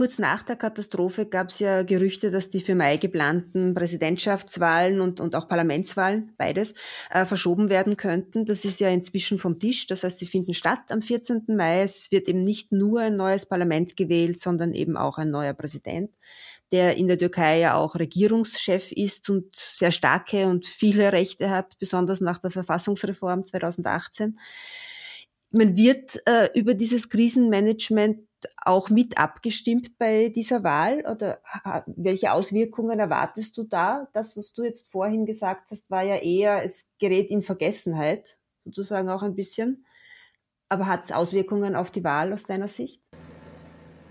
Kurz 0.00 0.18
nach 0.18 0.42
der 0.42 0.56
Katastrophe 0.56 1.26
gab 1.26 1.48
es 1.50 1.58
ja 1.58 1.82
Gerüchte, 1.82 2.30
dass 2.30 2.48
die 2.48 2.60
für 2.60 2.74
Mai 2.74 2.96
geplanten 2.96 3.74
Präsidentschaftswahlen 3.74 5.00
und, 5.02 5.20
und 5.20 5.34
auch 5.34 5.46
Parlamentswahlen, 5.46 6.32
beides, 6.38 6.74
äh, 7.10 7.26
verschoben 7.26 7.68
werden 7.68 7.98
könnten. 7.98 8.46
Das 8.46 8.64
ist 8.64 8.80
ja 8.80 8.88
inzwischen 8.88 9.36
vom 9.36 9.58
Tisch. 9.58 9.86
Das 9.88 10.02
heißt, 10.02 10.18
sie 10.18 10.26
finden 10.26 10.54
statt 10.54 10.90
am 10.90 11.02
14. 11.02 11.42
Mai. 11.48 11.82
Es 11.82 12.10
wird 12.10 12.28
eben 12.28 12.40
nicht 12.40 12.72
nur 12.72 13.00
ein 13.00 13.16
neues 13.16 13.44
Parlament 13.44 13.94
gewählt, 13.94 14.40
sondern 14.40 14.72
eben 14.72 14.96
auch 14.96 15.18
ein 15.18 15.30
neuer 15.30 15.52
Präsident, 15.52 16.10
der 16.72 16.96
in 16.96 17.08
der 17.08 17.18
Türkei 17.18 17.58
ja 17.58 17.74
auch 17.74 17.96
Regierungschef 17.96 18.92
ist 18.92 19.28
und 19.28 19.56
sehr 19.56 19.92
starke 19.92 20.46
und 20.46 20.66
viele 20.66 21.12
Rechte 21.12 21.50
hat, 21.50 21.78
besonders 21.78 22.20
nach 22.20 22.38
der 22.38 22.50
Verfassungsreform 22.50 23.46
2018. 23.46 24.38
Man 25.50 25.76
wird 25.76 26.20
äh, 26.26 26.48
über 26.54 26.74
dieses 26.74 27.08
Krisenmanagement 27.08 28.20
auch 28.56 28.88
mit 28.88 29.18
abgestimmt 29.18 29.98
bei 29.98 30.28
dieser 30.28 30.62
Wahl 30.62 31.04
oder 31.10 31.40
welche 31.86 32.32
Auswirkungen 32.32 32.98
erwartest 32.98 33.56
du 33.58 33.64
da? 33.64 34.08
Das, 34.12 34.36
was 34.36 34.52
du 34.52 34.62
jetzt 34.62 34.90
vorhin 34.90 35.26
gesagt 35.26 35.70
hast, 35.70 35.90
war 35.90 36.02
ja 36.02 36.16
eher, 36.16 36.64
es 36.64 36.88
gerät 36.98 37.30
in 37.30 37.42
Vergessenheit, 37.42 38.38
sozusagen 38.64 39.08
auch 39.08 39.22
ein 39.22 39.34
bisschen. 39.34 39.84
Aber 40.68 40.86
hat 40.86 41.04
es 41.04 41.12
Auswirkungen 41.12 41.74
auf 41.74 41.90
die 41.90 42.04
Wahl 42.04 42.32
aus 42.32 42.44
deiner 42.44 42.68
Sicht? 42.68 43.02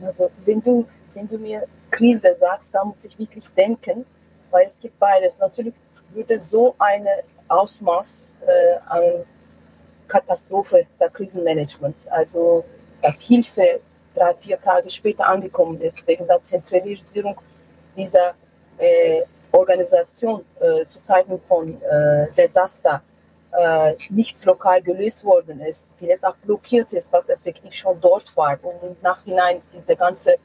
Also 0.01 0.29
wenn 0.45 0.61
du, 0.61 0.85
wenn 1.13 1.27
du 1.27 1.37
mir 1.37 1.65
Krise 1.91 2.35
sagst, 2.39 2.73
da 2.73 2.83
muss 2.83 3.03
ich 3.05 3.17
wirklich 3.17 3.47
denken, 3.49 4.05
weil 4.51 4.65
es 4.65 4.79
gibt 4.79 4.97
beides. 4.99 5.39
Natürlich 5.39 5.73
würde 6.11 6.39
so 6.39 6.75
ein 6.79 7.05
Ausmaß 7.47 8.35
äh, 8.45 8.77
an 8.87 9.25
Katastrophe 10.07 10.85
der 10.99 11.09
Krisenmanagement, 11.09 11.95
also 12.09 12.63
das 13.01 13.21
Hilfe 13.21 13.79
drei, 14.15 14.33
vier 14.35 14.59
Tage 14.61 14.89
später 14.89 15.27
angekommen 15.27 15.79
ist, 15.81 16.05
wegen 16.07 16.27
der 16.27 16.41
Zentralisierung 16.43 17.39
dieser 17.95 18.33
äh, 18.77 19.21
Organisation 19.51 20.43
äh, 20.59 20.85
zu 20.85 21.03
Zeiten 21.03 21.39
von 21.47 21.81
äh, 21.81 22.27
Desaster 22.35 23.01
äh, 23.51 23.95
nichts 24.09 24.45
lokal 24.45 24.81
gelöst 24.81 25.23
worden 25.23 25.59
ist, 25.61 25.87
vieles 25.97 26.23
auch 26.23 26.35
blockiert 26.37 26.93
ist, 26.93 27.11
was 27.11 27.29
effektiv 27.29 27.73
schon 27.73 27.99
dort 27.99 28.35
war 28.37 28.57
und 28.63 28.83
im 28.83 28.95
Nachhinein 29.01 29.61
diese 29.73 29.95
ganze 29.95 30.35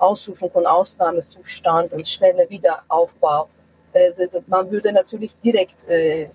Ausrufung 0.00 0.50
von 0.50 0.66
Ausnahmezustand 0.66 1.92
und 1.92 2.06
schneller 2.06 2.48
Wiederaufbau. 2.48 3.48
Also 3.92 4.42
man 4.46 4.70
würde 4.70 4.92
natürlich 4.92 5.36
direkt 5.42 5.86
äh, 5.88 6.22
äh, 6.22 6.28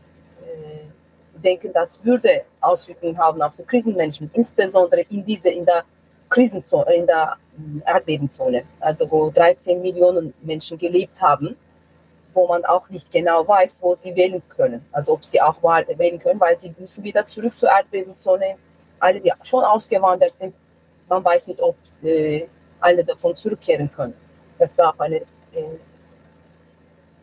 denken, 1.44 1.72
das 1.74 2.04
würde 2.04 2.44
Auswirkungen 2.62 3.18
haben 3.18 3.42
auf 3.42 3.56
die 3.56 3.64
Krisenmanagement, 3.64 4.36
insbesondere 4.36 5.02
in 5.10 5.26
diese 5.26 5.50
in 5.50 5.66
der 5.66 5.84
Krisenzone, 6.30 6.94
in 6.94 7.08
der 7.08 7.38
Erdbebenzone, 7.86 8.64
also 8.80 9.10
wo 9.10 9.30
13 9.30 9.82
Millionen 9.82 10.34
Menschen 10.42 10.78
gelebt 10.78 11.22
haben, 11.22 11.56
wo 12.34 12.48
man 12.48 12.66
auch 12.66 12.90
nicht 12.90 13.10
genau 13.12 13.48
weiß, 13.48 13.78
wo 13.82 13.96
sie 13.96 14.16
wählen 14.16 14.42
können. 14.50 14.86
Also 14.92 15.14
ob 15.14 15.24
sie 15.24 15.42
auch 15.42 15.62
wählen 15.64 16.20
können, 16.20 16.40
weil 16.40 16.58
sie 16.58 16.74
müssen 16.78 17.04
wieder 17.04 17.26
zurück 17.26 17.54
zur 17.54 17.70
Erdbebenzone. 17.70 18.58
Alle, 19.00 19.22
die 19.22 19.32
schon 19.44 19.64
ausgewandert 19.64 20.32
sind, 20.32 20.54
man 21.08 21.24
weiß 21.24 21.48
nicht, 21.48 21.62
ob 21.62 21.76
äh, 22.04 22.48
alle 22.86 23.04
davon 23.04 23.36
zurückkehren 23.36 23.90
können. 23.92 24.14
Das 24.60 24.78
war 24.78 24.94
auch 24.94 25.00
eine 25.00 25.22
äh, 25.54 25.76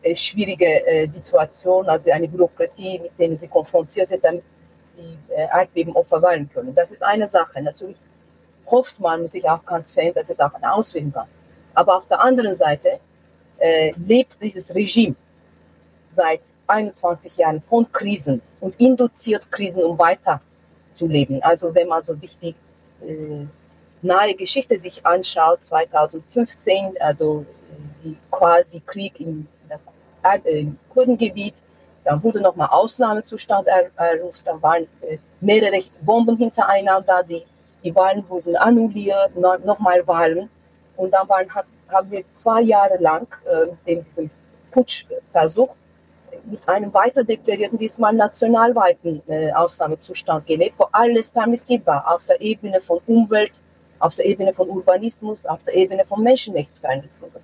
äh 0.03 0.15
schwierige 0.15 0.85
äh, 0.85 1.07
Situation, 1.07 1.87
also 1.87 2.11
eine 2.11 2.27
Bürokratie, 2.27 2.99
mit 2.99 3.11
der 3.17 3.35
sie 3.37 3.47
konfrontiert 3.47 4.07
sind, 4.09 4.23
damit 4.23 4.43
die 4.97 5.33
äh, 5.33 5.47
Erdbebenopfer 5.59 6.21
wählen 6.21 6.49
können. 6.53 6.75
Das 6.75 6.91
ist 6.91 7.01
eine 7.01 7.27
Sache. 7.27 7.61
Natürlich 7.61 7.97
hofft 8.67 8.99
man, 8.99 9.21
muss 9.21 9.35
ich 9.35 9.49
auch 9.49 9.65
ganz 9.65 9.93
sehen, 9.93 10.13
dass 10.13 10.29
es 10.29 10.39
auch 10.39 10.53
eine 10.53 10.73
Auswirkung 10.73 11.15
hat. 11.15 11.29
Aber 11.73 11.97
auf 11.97 12.07
der 12.07 12.19
anderen 12.19 12.55
Seite 12.55 12.99
äh, 13.57 13.93
lebt 13.97 14.37
dieses 14.41 14.73
Regime 14.75 15.15
seit 16.11 16.41
21 16.67 17.37
Jahren 17.37 17.61
von 17.61 17.91
Krisen 17.91 18.41
und 18.59 18.79
induziert 18.79 19.51
Krisen, 19.51 19.83
um 19.83 19.97
weiter 19.97 20.41
zu 20.91 21.07
leben. 21.07 21.41
Also 21.41 21.73
wenn 21.73 21.87
man 21.87 22.03
so 22.03 22.13
sich 22.15 22.39
die 22.39 22.55
äh, 23.05 23.45
nahe 24.03 24.35
Geschichte 24.35 24.77
sich 24.79 25.05
anschaut, 25.05 25.63
2015, 25.63 26.95
also 26.99 27.45
die 28.03 28.17
quasi 28.29 28.81
Krieg 28.85 29.19
im, 29.19 29.47
im 30.43 30.77
Kurdengebiet, 30.93 31.55
dann 32.03 32.21
wurde 32.21 32.41
nochmal 32.41 32.67
Ausnahmezustand 32.69 33.67
errufen, 33.67 34.43
dann 34.45 34.61
waren 34.61 34.83
äh, 35.01 35.17
mehrere 35.39 35.79
Bomben 36.01 36.37
hintereinander, 36.37 37.23
die 37.23 37.43
die 37.83 37.93
Wahlen 37.95 38.23
wurden 38.29 38.55
annulliert, 38.55 39.35
nochmal 39.35 40.05
Wahlen. 40.07 40.49
Und 40.95 41.11
dann 41.11 41.27
waren, 41.27 41.47
haben 41.89 42.11
wir 42.11 42.23
zwei 42.31 42.61
Jahre 42.61 42.97
lang 42.97 43.27
äh, 43.45 43.67
den, 43.85 44.29
Putschversuch 44.71 45.69
mit 46.45 46.67
einem 46.67 46.93
weiter 46.93 47.23
deklarierten, 47.23 47.77
diesmal 47.77 48.13
nationalweiten 48.13 49.21
äh, 49.27 49.51
Ausnahmezustand 49.51 50.47
gelebt, 50.47 50.75
wo 50.79 50.87
alles 50.91 51.29
permissiv 51.29 51.85
war, 51.85 52.11
auf 52.11 52.25
der 52.25 52.41
Ebene 52.41 52.81
von 52.81 52.99
Umwelt, 53.05 53.61
auf 54.03 54.15
der 54.15 54.25
Ebene 54.25 54.53
von 54.53 54.69
Urbanismus, 54.69 55.45
auf 55.45 55.63
der 55.63 55.75
Ebene 55.75 56.03
von 56.05 56.21
Menschenrechtsverletzungen. 56.21 57.41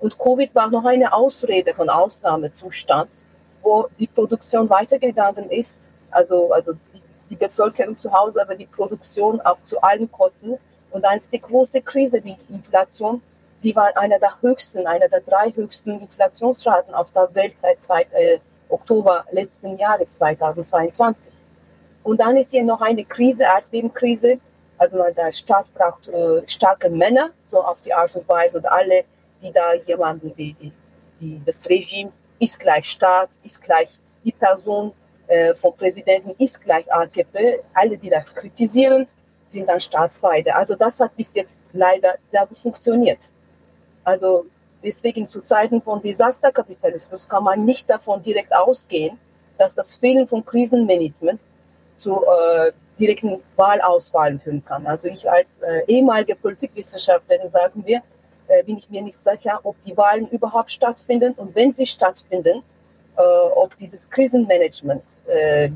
Und 0.00 0.18
Covid 0.18 0.52
war 0.52 0.68
noch 0.68 0.84
eine 0.84 1.12
Ausrede 1.12 1.74
von 1.74 1.88
Ausnahmezustand, 1.88 3.08
wo 3.62 3.86
die 4.00 4.08
Produktion 4.08 4.68
weitergegangen 4.68 5.48
ist, 5.48 5.84
also, 6.10 6.50
also 6.52 6.72
die 7.30 7.36
Bevölkerung 7.36 7.96
zu 7.96 8.12
Hause, 8.12 8.42
aber 8.42 8.56
die 8.56 8.66
Produktion 8.66 9.40
auch 9.42 9.62
zu 9.62 9.80
allen 9.80 10.10
Kosten. 10.10 10.58
Und 10.90 11.06
ist 11.16 11.32
die 11.32 11.40
große 11.40 11.80
Krise, 11.82 12.20
die 12.20 12.36
Inflation, 12.48 13.22
die 13.62 13.74
war 13.76 13.96
einer 13.96 14.18
der 14.18 14.42
höchsten, 14.42 14.88
einer 14.88 15.08
der 15.08 15.20
drei 15.20 15.52
höchsten 15.52 16.00
Inflationsraten 16.00 16.94
auf 16.94 17.12
der 17.12 17.32
Welt 17.34 17.56
seit 17.56 17.80
zwei, 17.80 18.02
äh, 18.10 18.40
Oktober 18.68 19.24
letzten 19.30 19.78
Jahres 19.78 20.16
2022. 20.16 21.32
Und 22.02 22.18
dann 22.18 22.36
ist 22.36 22.50
hier 22.50 22.64
noch 22.64 22.80
eine 22.80 23.04
Krise, 23.04 23.44
Erdbebenkrise. 23.44 24.40
Also 24.82 25.00
der 25.16 25.30
Staat 25.30 25.72
braucht 25.74 26.08
äh, 26.08 26.42
starke 26.48 26.90
Männer, 26.90 27.30
so 27.46 27.62
auf 27.62 27.80
die 27.82 27.94
Art 27.94 28.16
und 28.16 28.28
Weise. 28.28 28.58
Und 28.58 28.66
alle, 28.66 29.04
die 29.40 29.52
da 29.52 29.74
jemanden, 29.74 30.34
die, 30.34 30.54
die, 30.54 30.72
die 31.20 31.40
das 31.46 31.64
Regime 31.70 32.10
ist 32.40 32.58
gleich 32.58 32.86
Staat, 32.86 33.30
ist 33.44 33.62
gleich 33.62 34.00
die 34.24 34.32
Person, 34.32 34.92
äh, 35.28 35.54
vom 35.54 35.72
Präsidenten 35.76 36.30
ist 36.30 36.60
gleich 36.60 36.92
AKP. 36.92 37.60
Alle, 37.72 37.96
die 37.96 38.10
das 38.10 38.34
kritisieren, 38.34 39.06
sind 39.50 39.68
dann 39.68 39.78
Staatsfeinde. 39.78 40.52
Also 40.52 40.74
das 40.74 40.98
hat 40.98 41.16
bis 41.16 41.32
jetzt 41.36 41.62
leider 41.72 42.16
sehr 42.24 42.44
gut 42.44 42.58
funktioniert. 42.58 43.30
Also 44.02 44.46
deswegen 44.82 45.28
zu 45.28 45.42
Zeiten 45.42 45.80
von 45.80 46.02
Desasterkapitalismus 46.02 47.28
kann 47.28 47.44
man 47.44 47.64
nicht 47.64 47.88
davon 47.88 48.20
direkt 48.20 48.52
ausgehen, 48.52 49.16
dass 49.58 49.76
das 49.76 49.94
Fehlen 49.94 50.26
von 50.26 50.44
Krisenmanagement 50.44 51.38
zu 51.98 52.24
äh, 52.24 52.72
direkten 52.98 53.40
Wahlauswahlen 53.56 54.40
führen 54.40 54.64
kann. 54.64 54.86
Also 54.86 55.08
ich 55.08 55.28
als 55.30 55.58
äh, 55.62 55.84
ehemalige 55.86 56.34
Politikwissenschaftlerin 56.36 57.50
sagen 57.50 57.82
wir, 57.86 58.02
äh, 58.48 58.62
bin 58.64 58.78
ich 58.78 58.90
mir 58.90 59.02
nicht 59.02 59.18
sicher, 59.18 59.60
ob 59.62 59.80
die 59.82 59.96
Wahlen 59.96 60.28
überhaupt 60.28 60.70
stattfinden 60.70 61.32
und 61.34 61.54
wenn 61.54 61.72
sie 61.72 61.86
stattfinden, 61.86 62.62
äh, 63.16 63.22
ob 63.22 63.76
dieses 63.76 64.08
Krisenmanagement 64.08 65.02
äh, 65.26 65.70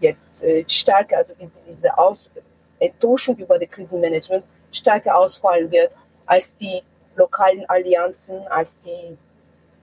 jetzt 0.00 0.42
äh, 0.42 0.64
stärker, 0.66 1.18
also 1.18 1.34
diese, 1.38 1.98
Aus 1.98 2.32
Enttäuschung 2.78 3.36
über 3.36 3.58
das 3.58 3.70
Krisenmanagement 3.70 4.44
stärker 4.72 5.16
ausfallen 5.16 5.70
wird 5.70 5.92
als 6.26 6.54
die 6.56 6.82
lokalen 7.16 7.68
Allianzen, 7.68 8.38
als 8.48 8.78
die 8.80 9.16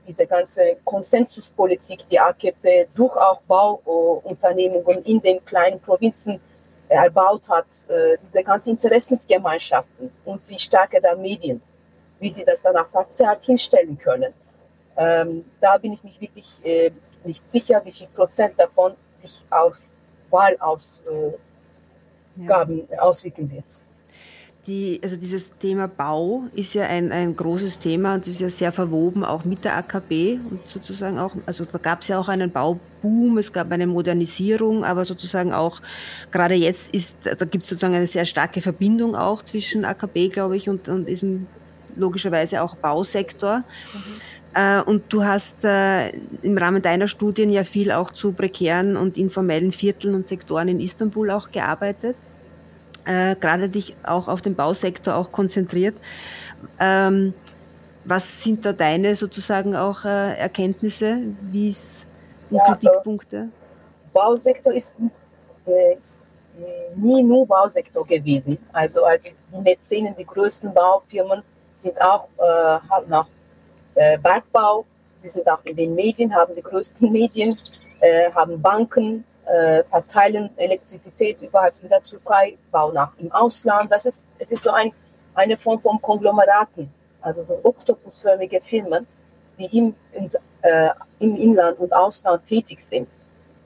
diese 0.08 0.26
ganze 0.26 0.78
Konsensuspolitik, 0.86 2.08
die 2.10 2.20
AKP 2.20 2.88
durch 2.96 3.16
auch 3.18 3.42
Bauunternehmungen 3.42 5.04
in 5.04 5.22
den 5.22 5.44
kleinen 5.44 5.82
Provinzen 5.82 6.40
erbaut 6.90 7.50
hat, 7.50 7.68
diese 8.24 8.44
ganzen 8.44 8.72
Interessensgemeinschaften 8.72 10.12
und 10.26 10.42
die 10.50 10.60
Stärke 10.60 11.02
der 11.02 11.16
Medien, 11.16 11.62
wie 12.20 12.30
sie 12.30 12.44
das 12.46 12.62
dann 12.62 12.76
auch 12.78 12.88
verzerrt 12.88 13.44
hinstellen 13.44 13.98
können. 13.98 14.34
Ähm, 14.98 15.46
da 15.62 15.78
bin 15.78 15.94
ich 15.94 16.04
mich 16.04 16.20
wirklich 16.20 16.66
äh, 16.66 16.92
nicht 17.24 17.48
sicher, 17.48 17.82
wie 17.86 17.92
viel 17.92 18.08
Prozent 18.08 18.60
davon 18.60 18.94
sich 19.18 19.46
auf 19.50 19.78
Wahlausgaben 20.32 21.38
ja. 22.90 23.00
auswirken 23.00 23.52
wird. 23.52 23.66
Die, 24.68 25.00
also 25.02 25.16
dieses 25.16 25.50
Thema 25.60 25.88
Bau 25.88 26.44
ist 26.54 26.74
ja 26.74 26.84
ein, 26.84 27.12
ein 27.12 27.36
großes 27.36 27.80
Thema 27.80 28.16
und 28.16 28.28
ist 28.28 28.42
ja 28.42 28.50
sehr 28.50 28.74
verwoben 28.74 29.24
auch 29.24 29.46
mit 29.46 29.64
der 29.64 29.78
AKP 29.78 30.40
und 30.50 30.68
sozusagen 30.68 31.18
auch, 31.18 31.34
also 31.46 31.64
da 31.64 31.78
gab 31.78 32.02
es 32.02 32.10
ja 32.10 32.20
auch 32.20 32.28
einen 32.28 32.52
Bauboom, 32.52 33.38
es 33.38 33.54
gab 33.54 33.72
eine 33.72 33.88
Modernisierung, 33.88 34.84
aber 34.84 35.06
sozusagen 35.06 35.54
auch 35.54 35.82
gerade 36.32 36.56
jetzt 36.56 36.94
ist, 36.94 37.16
da 37.24 37.46
gibt 37.46 37.64
es 37.64 37.70
sozusagen 37.70 37.96
eine 37.96 38.08
sehr 38.08 38.26
starke 38.26 38.62
Verbindung 38.62 39.16
auch 39.16 39.42
zwischen 39.42 39.86
AKP, 39.86 40.30
glaube 40.30 40.58
ich, 40.58 40.68
und, 40.68 40.90
und 40.90 41.08
diesem 41.08 41.48
logischerweise 41.96 42.62
auch 42.62 42.76
Bausektor. 42.76 43.64
Mhm. 43.94 44.82
Und 44.88 45.04
du 45.10 45.24
hast 45.24 45.64
äh, 45.66 46.10
im 46.42 46.58
Rahmen 46.58 46.82
deiner 46.82 47.08
Studien 47.08 47.52
ja 47.52 47.64
viel 47.64 47.92
auch 47.92 48.12
zu 48.12 48.32
prekären 48.32 48.98
und 48.98 49.16
informellen 49.16 49.72
Vierteln 49.72 50.16
und 50.16 50.26
Sektoren 50.26 50.68
in 50.68 50.80
Istanbul 50.80 51.30
auch 51.30 51.52
gearbeitet 51.52 52.16
äh, 53.08 53.36
gerade 53.40 53.70
dich 53.70 53.96
auch 54.04 54.28
auf 54.28 54.42
den 54.42 54.56
Bausektor 54.56 55.16
auch 55.16 55.32
konzentriert. 55.32 55.96
Ähm, 56.80 57.34
was 58.06 58.44
sind 58.44 58.66
da 58.66 58.74
deine 58.74 59.16
sozusagen 59.16 59.76
auch 59.76 60.06
äh, 60.06 60.38
Erkenntnisse, 60.38 61.20
wie 61.52 61.70
es 61.70 62.06
ja, 62.50 62.64
Kritikpunkte? 62.66 63.50
Bausektor 64.14 64.74
ist, 64.74 64.94
äh, 65.66 65.94
ist 65.94 66.18
äh, 66.60 66.96
nie 66.96 67.22
nur 67.22 67.46
Bausektor 67.46 68.06
gewesen. 68.06 68.58
Also, 68.72 69.04
also 69.04 69.30
die 69.52 69.62
Mäzenen, 69.62 70.16
die 70.18 70.26
größten 70.26 70.74
Baufirmen 70.74 71.44
sind 71.78 72.00
auch 72.02 72.28
äh, 72.38 72.80
nach 73.08 73.28
äh, 73.96 74.18
Bergbau, 74.18 74.86
die 75.24 75.30
sind 75.30 75.48
auch 75.50 75.64
in 75.66 75.76
den 75.76 75.94
Medien, 75.94 76.34
haben 76.34 76.56
die 76.56 76.62
größten 76.62 77.12
Medien, 77.12 77.56
äh, 78.00 78.32
haben 78.32 78.62
Banken, 78.62 79.24
äh, 79.48 79.84
verteilen 79.84 80.50
Elektrizität 80.58 81.42
überall 81.42 81.72
in 81.82 81.90
der 81.90 82.04
Türkei, 82.04 82.58
bauen 82.72 82.98
auch 82.98 83.12
im 83.18 83.32
Ausland. 83.32 83.92
Das 83.92 84.06
ist, 84.06 84.26
es 84.38 84.52
ist 84.52 84.64
so 84.64 84.72
ein, 84.72 84.92
eine 85.34 85.58
Form 85.58 85.80
von 85.80 86.02
Konglomeraten, 86.02 86.92
also 87.22 87.44
so 87.44 87.60
oktopusförmige 87.64 88.62
Firmen, 88.62 89.08
die 89.58 89.66
im, 89.78 89.96
in, 90.12 90.30
äh, 90.62 90.90
im 91.20 91.36
Inland 91.38 91.80
und 91.80 91.94
Ausland 91.94 92.46
tätig 92.46 92.80
sind. 92.80 93.08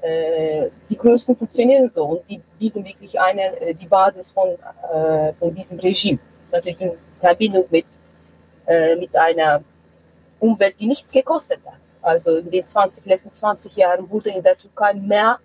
Äh, 0.01 0.69
die 0.89 0.97
größten 0.97 1.35
funktionieren 1.35 1.89
so 1.93 2.05
und 2.05 2.29
die 2.29 2.41
bieten 2.57 2.83
wirklich 2.83 3.19
eine, 3.19 3.59
äh, 3.61 3.73
die 3.73 3.85
Basis 3.85 4.31
von, 4.31 4.49
äh, 4.49 5.33
von 5.33 5.53
diesem 5.53 5.79
Regime. 5.79 6.19
Natürlich 6.51 6.81
in 6.81 6.91
Verbindung 7.19 7.65
mit, 7.69 7.85
äh, 8.65 8.95
mit 8.95 9.15
einer 9.15 9.63
Umwelt, 10.39 10.79
die 10.79 10.87
nichts 10.87 11.11
gekostet 11.11 11.59
hat. 11.65 11.81
Also 12.01 12.37
in 12.37 12.49
den 12.49 12.65
20, 12.65 13.05
letzten 13.05 13.31
20 13.31 13.75
Jahren 13.77 14.09
wurde 14.09 14.31
in 14.31 14.41
der 14.41 14.57
Türkei 14.57 14.93
mehr 14.95 15.37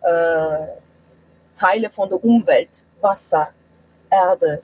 Teile 0.00 1.90
von 1.90 2.08
der 2.08 2.22
Umwelt, 2.22 2.84
Wasser, 3.00 3.48
Erde 4.10 4.62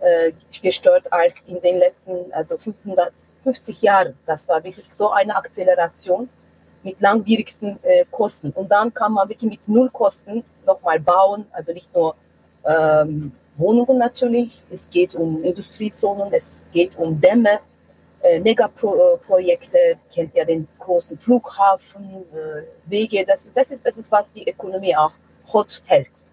äh, 0.00 0.32
gestört 0.62 1.12
als 1.12 1.36
in 1.46 1.60
den 1.60 1.78
letzten 1.78 2.32
also 2.32 2.56
550 2.56 3.82
Jahren. 3.82 4.16
Das 4.26 4.48
war 4.48 4.62
wirklich 4.62 4.84
so 4.84 5.10
eine 5.10 5.34
Akzeleration 5.34 6.28
mit 6.82 7.00
langwierigsten 7.00 7.78
äh, 7.82 8.04
Kosten. 8.10 8.50
Und 8.50 8.70
dann 8.70 8.92
kann 8.92 9.12
man 9.12 9.28
wirklich 9.28 9.50
mit 9.50 9.68
Nullkosten 9.68 10.44
nochmal 10.64 11.00
bauen, 11.00 11.46
also 11.50 11.72
nicht 11.72 11.94
nur 11.94 12.14
ähm, 12.64 13.32
Wohnungen 13.56 13.98
natürlich, 13.98 14.62
es 14.70 14.90
geht 14.90 15.14
um 15.14 15.42
Industriezonen, 15.42 16.32
es 16.32 16.62
geht 16.72 16.96
um 16.96 17.20
Dämme, 17.20 17.54
äh, 17.54 17.58
Megaprojekte, 18.40 19.98
kennt 20.12 20.34
ja 20.34 20.44
den 20.44 20.68
großen 20.78 21.18
Flughafen, 21.18 22.24
äh, 22.32 22.62
Wege, 22.86 23.24
das, 23.26 23.48
das, 23.54 23.70
ist, 23.70 23.86
das 23.86 23.98
ist, 23.98 24.10
was 24.10 24.30
die 24.32 24.48
Ökonomie 24.48 24.96
auch 24.96 25.12
hot 25.52 25.82
hält. 25.86 26.26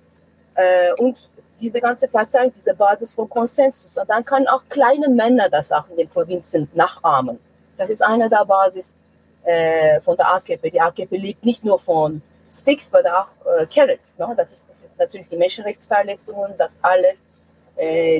Äh, 0.55 0.93
und 0.97 1.29
diese 1.59 1.79
ganze 1.79 2.07
Verteilung, 2.07 2.53
diese 2.55 2.73
Basis 2.73 3.13
von 3.13 3.29
Konsensus. 3.29 3.97
Und 3.97 4.09
dann 4.09 4.23
kann 4.25 4.47
auch 4.47 4.63
kleine 4.69 5.09
Männer 5.09 5.49
das 5.49 5.71
auch 5.71 5.87
in 5.89 5.97
den 5.97 6.09
Provinzen 6.09 6.69
nachahmen. 6.73 7.39
Das 7.77 7.89
ist 7.89 8.01
eine 8.01 8.29
der 8.29 8.45
Basis 8.45 8.97
äh, 9.43 9.99
von 10.01 10.17
der 10.17 10.33
AKP. 10.33 10.71
Die 10.71 10.81
AKP 10.81 11.17
lebt 11.17 11.45
nicht 11.45 11.63
nur 11.63 11.79
von 11.79 12.21
Sticks, 12.51 12.89
sondern 12.89 13.13
auch 13.13 13.27
äh, 13.45 13.65
Carrots. 13.65 14.17
Ne? 14.17 14.33
Das, 14.35 14.51
ist, 14.51 14.65
das 14.67 14.83
ist 14.83 14.99
natürlich 14.99 15.27
die 15.29 15.37
Menschenrechtsverletzungen, 15.37 16.53
das 16.57 16.77
alles 16.81 17.21
äh, 17.21 17.32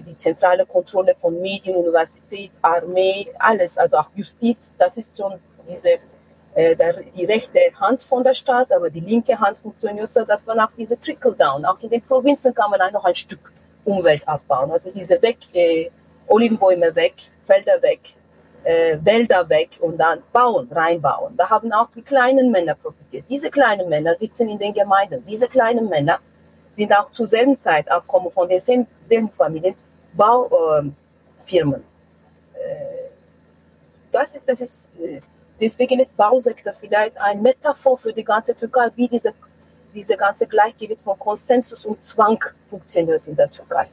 die 0.01 0.17
zentrale 0.17 0.65
Kontrolle 0.65 1.15
von 1.19 1.39
Medien, 1.41 1.75
Universität, 1.75 2.51
Armee, 2.61 3.27
alles, 3.39 3.77
also 3.77 3.97
auch 3.97 4.09
Justiz, 4.15 4.73
das 4.77 4.97
ist 4.97 5.17
schon 5.17 5.33
diese, 5.69 5.99
äh, 6.55 6.75
die 7.15 7.25
rechte 7.25 7.59
Hand 7.79 8.03
von 8.03 8.23
der 8.23 8.33
Stadt, 8.33 8.71
aber 8.71 8.89
die 8.89 8.99
linke 8.99 9.39
Hand 9.39 9.57
funktioniert 9.57 10.09
so, 10.09 10.23
dass 10.23 10.45
man 10.45 10.59
auch 10.59 10.71
diese 10.77 10.99
Trickle-Down, 10.99 11.65
auch 11.65 11.79
in 11.81 11.89
den 11.89 12.01
Provinzen 12.01 12.53
kann 12.53 12.71
man 12.71 12.81
auch 12.81 12.91
noch 12.91 13.05
ein 13.05 13.15
Stück 13.15 13.51
Umwelt 13.85 14.27
aufbauen, 14.27 14.71
also 14.71 14.91
diese 14.91 15.21
weg, 15.21 15.37
äh, 15.53 15.89
Olivenbäume 16.27 16.95
weg, 16.95 17.15
Felder 17.43 17.81
weg, 17.81 17.99
äh, 18.63 18.97
Wälder 19.01 19.47
weg 19.49 19.69
und 19.81 19.97
dann 19.97 20.23
bauen, 20.31 20.69
reinbauen. 20.71 21.35
Da 21.35 21.49
haben 21.49 21.71
auch 21.73 21.89
die 21.95 22.01
kleinen 22.01 22.49
Männer 22.49 22.75
profitiert. 22.75 23.25
Diese 23.29 23.49
kleinen 23.49 23.89
Männer 23.89 24.15
sitzen 24.15 24.47
in 24.47 24.57
den 24.57 24.73
Gemeinden. 24.73 25.23
Diese 25.27 25.47
kleinen 25.47 25.89
Männer 25.89 26.19
sind 26.75 26.91
auch 26.93 27.11
zur 27.11 27.27
selben 27.27 27.57
Zeit 27.57 27.89
auch 27.91 28.05
kommen 28.05 28.31
von 28.31 28.47
denselben 28.49 28.87
Familien 29.31 29.75
Baufirmen. 30.13 31.83
Äh, 32.53 33.09
das 34.11 34.35
ist, 34.35 34.47
das 34.47 34.61
ist, 34.61 34.85
äh, 35.01 35.21
deswegen 35.59 35.99
ist 35.99 36.15
Bausektor 36.15 36.73
vielleicht 36.73 37.17
ein 37.17 37.41
Metaphor 37.41 37.97
für 37.97 38.13
die 38.13 38.23
ganze 38.23 38.55
Türkei, 38.55 38.89
wie 38.95 39.07
diese, 39.07 39.33
diese 39.93 40.15
ganze 40.15 40.47
Gleichgewicht 40.47 41.01
von 41.01 41.17
Konsensus 41.17 41.85
und 41.85 42.03
Zwang 42.03 42.39
funktioniert 42.69 43.27
in 43.27 43.35
der 43.35 43.49
Türkei. 43.49 43.87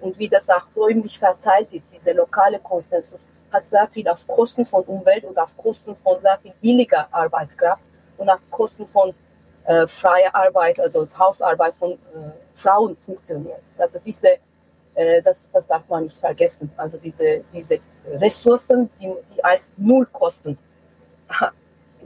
Und 0.00 0.16
wie 0.18 0.28
das 0.28 0.48
auch 0.48 0.66
räumlich 0.76 1.18
verteilt 1.18 1.72
ist, 1.74 1.92
dieser 1.92 2.14
lokale 2.14 2.60
Konsensus 2.60 3.26
hat 3.50 3.66
sehr 3.66 3.88
viel 3.88 4.06
auf 4.08 4.26
Kosten 4.28 4.64
von 4.64 4.84
Umwelt 4.84 5.24
und 5.24 5.36
auf 5.38 5.56
Kosten 5.56 5.96
von 5.96 6.20
sehr 6.20 6.38
viel 6.38 6.52
billiger 6.60 7.08
Arbeitskraft 7.10 7.82
und 8.16 8.28
auf 8.28 8.40
Kosten 8.50 8.86
von 8.86 9.12
äh, 9.68 9.86
freie 9.86 10.34
Arbeit, 10.34 10.80
also 10.80 11.06
Hausarbeit 11.18 11.74
von 11.74 11.92
äh, 11.92 11.96
Frauen 12.54 12.96
funktioniert. 13.04 13.62
Also 13.76 13.98
diese, 14.04 14.38
äh, 14.94 15.20
das, 15.20 15.50
das 15.52 15.66
darf 15.66 15.86
man 15.88 16.04
nicht 16.04 16.18
vergessen. 16.18 16.70
Also 16.78 16.96
diese, 16.96 17.44
diese 17.52 17.78
Ressourcen, 18.14 18.88
die, 18.98 19.12
die 19.34 19.44
als 19.44 19.70
Nullkosten 19.76 20.56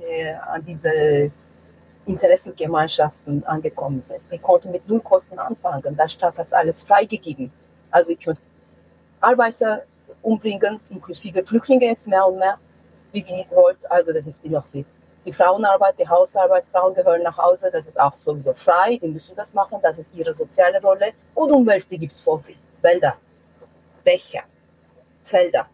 äh, 0.01 0.35
an 0.35 0.65
diese 0.65 1.31
Interessengemeinschaften 2.05 3.45
angekommen 3.47 4.03
sind. 4.03 4.27
Sie 4.27 4.39
konnten 4.39 4.73
mit 4.73 4.89
Nullkosten 4.89 5.39
anfangen. 5.39 5.97
Der 5.97 6.09
Staat 6.09 6.37
hat 6.39 6.53
alles 6.53 6.83
freigegeben. 6.83 7.53
Also 7.93 8.11
ich 8.11 8.19
könnte 8.19 8.43
Arbeiter 9.21 9.85
umbringen, 10.21 10.81
inklusive 10.91 11.45
Flüchtlinge 11.45 11.87
jetzt 11.87 12.09
mehr 12.09 12.27
und 12.27 12.41
mehr, 12.41 12.59
wie 13.13 13.21
ihr 13.21 13.47
wollt. 13.51 13.89
Also 13.89 14.13
das 14.13 14.27
ist 14.27 14.45
noch 14.45 14.65
viel 14.65 14.85
die 15.25 15.33
Frauenarbeit, 15.33 15.99
die 15.99 16.09
Hausarbeit, 16.09 16.67
Frauen 16.67 16.95
gehören 16.95 17.23
nach 17.23 17.39
Hause, 17.39 17.71
das 17.73 17.87
ist 17.87 17.99
auch 17.99 18.15
sowieso 18.15 18.53
frei, 18.53 18.99
die 19.01 19.09
müssen 19.09 19.37
das 19.37 19.55
machen, 19.55 19.79
das 19.83 19.99
ist 19.99 20.09
ihre 20.15 20.35
soziale 20.35 20.81
Rolle. 20.81 21.13
Und 21.35 21.53
Umwelt, 21.53 21.91
die 21.91 21.99
gibt 21.99 22.13
es 22.13 22.21
voll 22.21 22.41
viel. 22.41 22.57
Wälder, 22.81 23.17
Dächer, 24.05 24.43
Felder. 25.25 25.67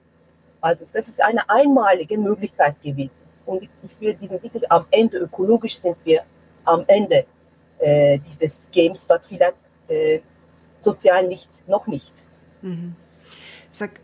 Also 0.60 0.84
das 0.84 1.08
ist 1.08 1.22
eine 1.22 1.48
einmalige 1.48 2.18
Möglichkeit 2.18 2.80
gewesen. 2.82 3.28
Und 3.46 3.62
ich 3.62 4.00
will 4.00 4.14
diesen 4.14 4.40
Titel, 4.40 4.60
am 4.68 4.86
Ende 4.90 5.18
ökologisch 5.18 5.78
sind 5.78 6.04
wir 6.04 6.22
am 6.64 6.84
Ende 6.86 7.24
äh, 7.78 8.18
dieses 8.18 8.70
Games, 8.70 9.08
was 9.08 9.26
vielleicht 9.28 9.56
äh, 9.88 10.20
sozial 10.80 11.26
nicht, 11.26 11.66
noch 11.66 11.86
nicht. 11.86 12.14
Mhm. 12.60 12.94
Sag, 13.70 14.00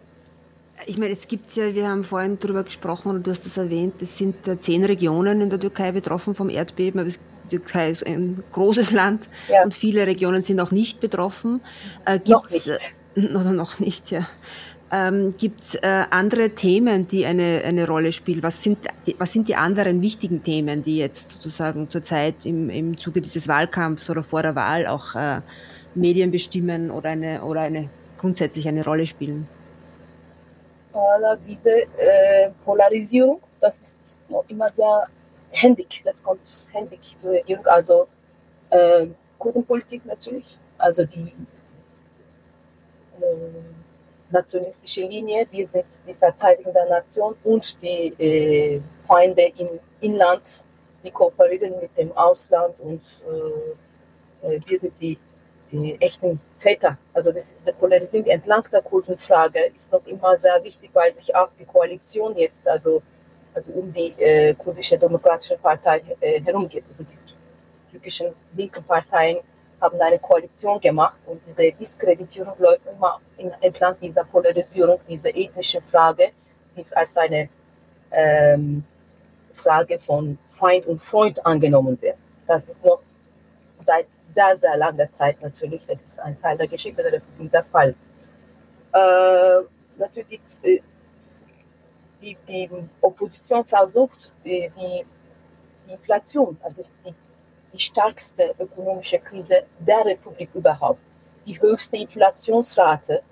ich 0.87 0.99
meine, 0.99 1.13
es 1.13 1.29
gibt 1.29 1.55
ja, 1.57 1.75
wir 1.75 1.89
haben 1.89 2.05
vorhin 2.05 2.39
darüber 2.41 2.63
gesprochen 2.63 3.11
und 3.11 3.27
du 3.27 3.31
hast 3.31 3.45
das 3.45 3.57
erwähnt, 3.57 3.95
es 4.01 4.17
sind 4.17 4.37
zehn 4.61 4.85
Regionen 4.85 5.41
in 5.41 5.51
der 5.51 5.61
Türkei 5.61 5.93
betroffen 5.93 6.35
vom 6.35 6.51
Erdbeben, 6.51 7.01
aber 7.01 7.11
die 7.11 7.59
Türkei 7.59 7.91
ist 7.91 8.07
ein 8.07 8.43
großes 8.53 8.91
Land 8.91 9.23
ja. 9.49 9.65
und 9.65 9.75
viele 9.75 10.07
Regionen 10.07 10.43
sind 10.43 10.61
auch 10.61 10.71
nicht 10.71 11.01
betroffen. 11.01 11.61
Äh, 12.07 12.21
noch 12.27 12.49
nicht. 12.51 12.69
Äh, 12.69 13.35
oder 13.35 13.53
noch 13.53 13.79
nicht, 13.79 14.11
ja. 14.11 14.27
Ähm, 14.91 15.35
Gibt 15.39 15.63
es 15.63 15.75
äh, 15.77 16.05
andere 16.11 16.51
Themen, 16.51 17.09
die 17.09 17.27
eine, 17.27 17.63
eine 17.65 17.87
Rolle 17.87 18.13
spielen? 18.13 18.43
Was 18.43 18.63
sind, 18.63 18.79
was 19.19 19.33
sind 19.33 19.49
die 19.49 19.57
anderen 19.57 20.03
wichtigen 20.03 20.45
Themen, 20.45 20.85
die 20.85 20.99
jetzt 20.99 21.31
sozusagen 21.31 21.91
zurzeit 21.91 22.45
im, 22.45 22.71
im 22.71 22.99
Zuge 22.99 23.21
dieses 23.21 23.49
Wahlkampfs 23.49 24.09
oder 24.11 24.23
vor 24.23 24.43
der 24.43 24.55
Wahl 24.55 24.87
auch 24.87 25.15
äh, 25.15 25.41
Medien 25.95 26.31
bestimmen 26.31 26.91
oder 26.91 27.11
eine, 27.11 27.43
oder 27.43 27.63
eine 27.63 27.89
grundsätzlich 28.19 28.69
eine 28.69 28.85
Rolle 28.85 29.07
spielen? 29.07 29.49
Diese 31.47 31.83
äh, 31.99 32.51
Polarisierung, 32.65 33.41
das 33.61 33.81
ist 33.81 33.99
noch 34.29 34.45
immer 34.49 34.71
sehr 34.71 35.07
händig, 35.51 36.03
das 36.05 36.23
kommt 36.23 36.69
händig 36.73 37.19
zur 37.19 37.33
Regierung. 37.33 37.67
Also 37.67 38.07
äh, 38.71 39.07
Kurdenpolitik 39.39 40.07
natürlich, 40.07 40.57
also 40.79 41.05
die 41.05 41.33
äh, 43.21 43.25
nationalistische 44.31 45.03
Linie, 45.03 45.47
wir 45.51 45.67
sind 45.67 45.87
die 46.07 46.15
Verteidigung 46.15 46.73
der 46.73 46.89
Nation 46.89 47.35
und 47.43 47.83
die 47.83 48.15
äh, 48.19 48.81
Feinde 49.07 49.53
im 49.59 49.69
Inland, 50.01 50.65
die 51.03 51.11
kooperieren 51.11 51.75
mit 51.81 51.97
dem 51.97 52.17
Ausland 52.17 52.75
und 52.79 53.03
äh, 54.43 54.55
äh 54.55 54.61
wir 54.65 54.79
sind 54.79 54.93
die 55.01 55.19
die 55.83 56.01
echten 56.01 56.41
Väter. 56.59 56.97
Also 57.13 57.33
das 57.33 57.47
ist 57.47 57.67
eine 57.67 57.75
Polarisierung 57.75 58.29
entlang 58.29 58.65
der 58.71 58.83
Kurdenfrage 58.83 59.61
ist 59.75 59.93
noch 59.93 60.07
immer 60.07 60.37
sehr 60.39 60.63
wichtig, 60.63 60.91
weil 60.93 61.13
sich 61.15 61.35
auch 61.35 61.49
die 61.59 61.65
Koalition 61.65 62.37
jetzt 62.37 62.67
also, 62.67 63.03
also 63.55 63.73
um 63.73 63.93
die 63.93 64.15
äh, 64.19 64.55
kurdische 64.55 64.99
demokratische 64.99 65.57
Partei 65.57 66.03
äh, 66.21 66.41
herumgeht. 66.41 66.85
Also 66.89 67.05
die 67.05 67.19
türkischen 67.91 68.29
linken 68.57 68.85
Parteien 68.85 69.39
haben 69.81 70.01
eine 70.01 70.19
Koalition 70.19 70.81
gemacht 70.81 71.19
und 71.27 71.41
diese 71.47 71.73
Diskreditierung 71.73 72.55
läuft 72.59 72.87
immer 72.87 73.21
in, 73.37 73.51
entlang 73.61 73.97
dieser 74.01 74.25
Polarisierung, 74.25 74.99
dieser 75.09 75.35
ethnischen 75.35 75.83
Frage, 75.83 76.31
die 76.77 76.85
als 76.95 77.17
eine 77.17 77.49
ähm, 78.11 78.85
Frage 79.53 79.99
von 79.99 80.39
Feind 80.51 80.87
und 80.87 81.01
Freund 81.01 81.45
angenommen 81.45 82.01
wird. 82.01 82.19
Das 82.47 82.69
ist 82.69 82.85
noch 82.85 83.01
seit 83.85 84.07
sehr, 84.35 84.57
sehr 84.57 84.77
langer 84.77 85.11
Zeit 85.13 85.41
natürlich, 85.41 85.87
das 85.87 86.03
ist 86.03 86.19
ein 86.19 86.41
Teil 86.41 86.57
der 86.59 86.67
Geschichte 86.67 87.03
der 87.03 87.13
Republik 87.13 87.53
der 87.53 87.65
Fall. 87.65 87.95
Äh, 88.93 89.61
natürlich 89.97 90.41
die, 90.63 90.83
die, 92.21 92.37
die, 92.49 92.71
Opposition 93.01 93.65
versucht, 93.65 94.33
die, 94.45 94.71
die 94.77 95.93
Inflation, 95.93 96.57
also 96.63 96.81
ist 96.81 96.95
die, 97.05 97.15
die 97.73 97.79
stärkste 97.79 98.55
ökonomische 98.59 99.19
Krise 99.19 99.65
der 99.79 100.05
Republik 100.05 100.51
überhaupt, 100.55 101.01
die 101.47 101.61
höchste 101.61 101.97
Inflationsrate 101.97 103.23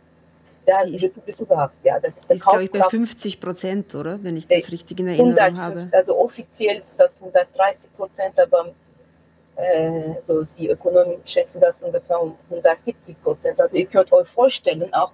der 0.67 0.85
die 0.85 0.97
Republik 0.97 1.41
überhaupt. 1.41 1.75
Ja, 1.83 1.99
das 1.99 2.19
ist, 2.19 2.29
der 2.29 2.37
ist 2.37 2.43
glaube 2.45 2.65
ich, 2.65 2.71
bei 2.71 2.83
50 2.83 3.41
Prozent, 3.41 3.95
oder? 3.95 4.23
Wenn 4.23 4.37
ich 4.37 4.47
das 4.47 4.71
richtig 4.71 5.01
in 5.01 5.09
Erinnerung 5.09 5.39
100, 5.39 5.57
habe. 5.59 5.87
Also 5.93 6.17
offiziell 6.17 6.79
ist 6.79 6.95
das 6.99 7.17
130 7.21 7.93
Prozent, 7.97 8.39
aber 8.39 8.73
äh, 9.57 10.15
so 10.25 10.45
die 10.59 10.69
Ökonomen 10.69 11.17
schätzen 11.25 11.61
das 11.61 11.83
ungefähr 11.83 12.21
um 12.21 12.37
170 12.51 13.23
Prozent. 13.23 13.61
Also 13.61 13.77
ihr 13.77 13.87
könnt 13.87 14.13
euch 14.13 14.29
vorstellen, 14.29 14.93
auch 14.95 15.13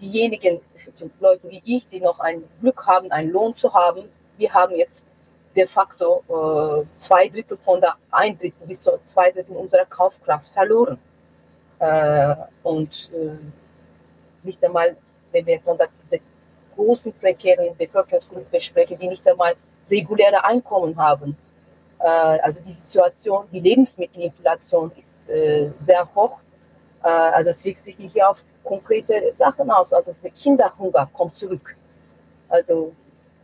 diejenigen 0.00 0.60
Leute 1.20 1.50
wie 1.50 1.62
ich, 1.64 1.88
die 1.88 2.00
noch 2.00 2.20
ein 2.20 2.42
Glück 2.60 2.86
haben, 2.86 3.10
einen 3.12 3.30
Lohn 3.30 3.54
zu 3.54 3.72
haben, 3.72 4.04
wir 4.38 4.52
haben 4.52 4.74
jetzt 4.74 5.04
de 5.54 5.66
facto 5.66 6.22
äh, 6.28 6.98
zwei 6.98 7.28
Drittel 7.28 7.58
von 7.58 7.80
der 7.80 7.94
ein 8.10 8.38
Drittel 8.38 8.66
bis 8.66 8.82
zu 8.82 8.98
zwei 9.06 9.30
Drittel 9.30 9.56
unserer 9.56 9.84
Kaufkraft 9.84 10.52
verloren. 10.52 10.98
Äh, 11.78 12.34
und 12.62 13.12
äh, 13.14 14.46
nicht 14.46 14.62
einmal, 14.64 14.96
wenn 15.32 15.46
wir 15.46 15.60
von 15.60 15.78
dieser 16.04 16.22
großen 16.74 17.12
prekären 17.12 17.76
Bevölkerungsgruppe 17.76 18.60
sprechen, 18.60 18.98
die 18.98 19.08
nicht 19.08 19.26
einmal 19.26 19.54
reguläre 19.90 20.44
Einkommen 20.44 20.96
haben, 20.96 21.36
also 22.04 22.60
die 22.60 22.72
Situation, 22.72 23.46
die 23.52 23.60
Lebensmittelinflation 23.60 24.92
ist 24.98 25.28
äh, 25.28 25.70
sehr 25.84 26.08
hoch. 26.14 26.38
Äh, 27.02 27.08
also 27.08 27.50
es 27.50 27.64
wirkt 27.64 27.80
sich 27.80 27.98
nicht 27.98 28.22
auf 28.22 28.42
konkrete 28.64 29.32
Sachen 29.34 29.70
aus. 29.70 29.92
Also 29.92 30.12
der 30.22 30.30
Kinderhunger 30.30 31.08
kommt 31.12 31.36
zurück. 31.36 31.76
Also 32.48 32.92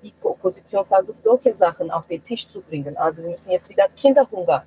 die 0.03 0.13
Opposition 0.23 0.85
versucht, 0.87 1.23
solche 1.23 1.55
Sachen 1.55 1.91
auf 1.91 2.07
den 2.07 2.23
Tisch 2.25 2.49
zu 2.49 2.61
bringen. 2.61 2.97
Also 2.97 3.23
wir 3.23 3.31
müssen 3.31 3.51
jetzt 3.51 3.69
wieder 3.69 3.89
Kinderhunger 3.95 4.65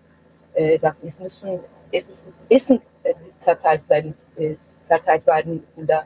äh, 0.53 0.79
es 1.03 1.19
müssen, 1.19 1.59
es 1.91 2.07
müssen 2.07 2.33
Essen 2.49 2.81
äh, 3.03 3.13
verteilt 3.39 3.87
werden, 3.87 4.13
äh, 4.37 4.55
verteilt 4.87 5.25
werden 5.25 5.63
oder 5.75 6.05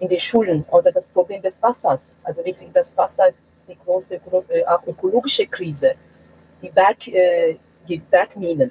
in 0.00 0.08
den 0.08 0.18
Schulen 0.18 0.64
oder 0.70 0.90
das 0.90 1.06
Problem 1.06 1.42
des 1.42 1.62
Wassers. 1.62 2.14
Also 2.24 2.44
wirklich, 2.44 2.70
das 2.72 2.96
Wasser 2.96 3.28
ist 3.28 3.40
die 3.68 3.76
große 3.84 4.20
äh, 4.48 4.64
auch 4.66 4.84
ökologische 4.86 5.46
Krise 5.46 5.94
die, 6.62 6.70
Berg, 6.70 7.08
äh, 7.08 7.56
die 7.88 7.98
Bergminen, 7.98 8.70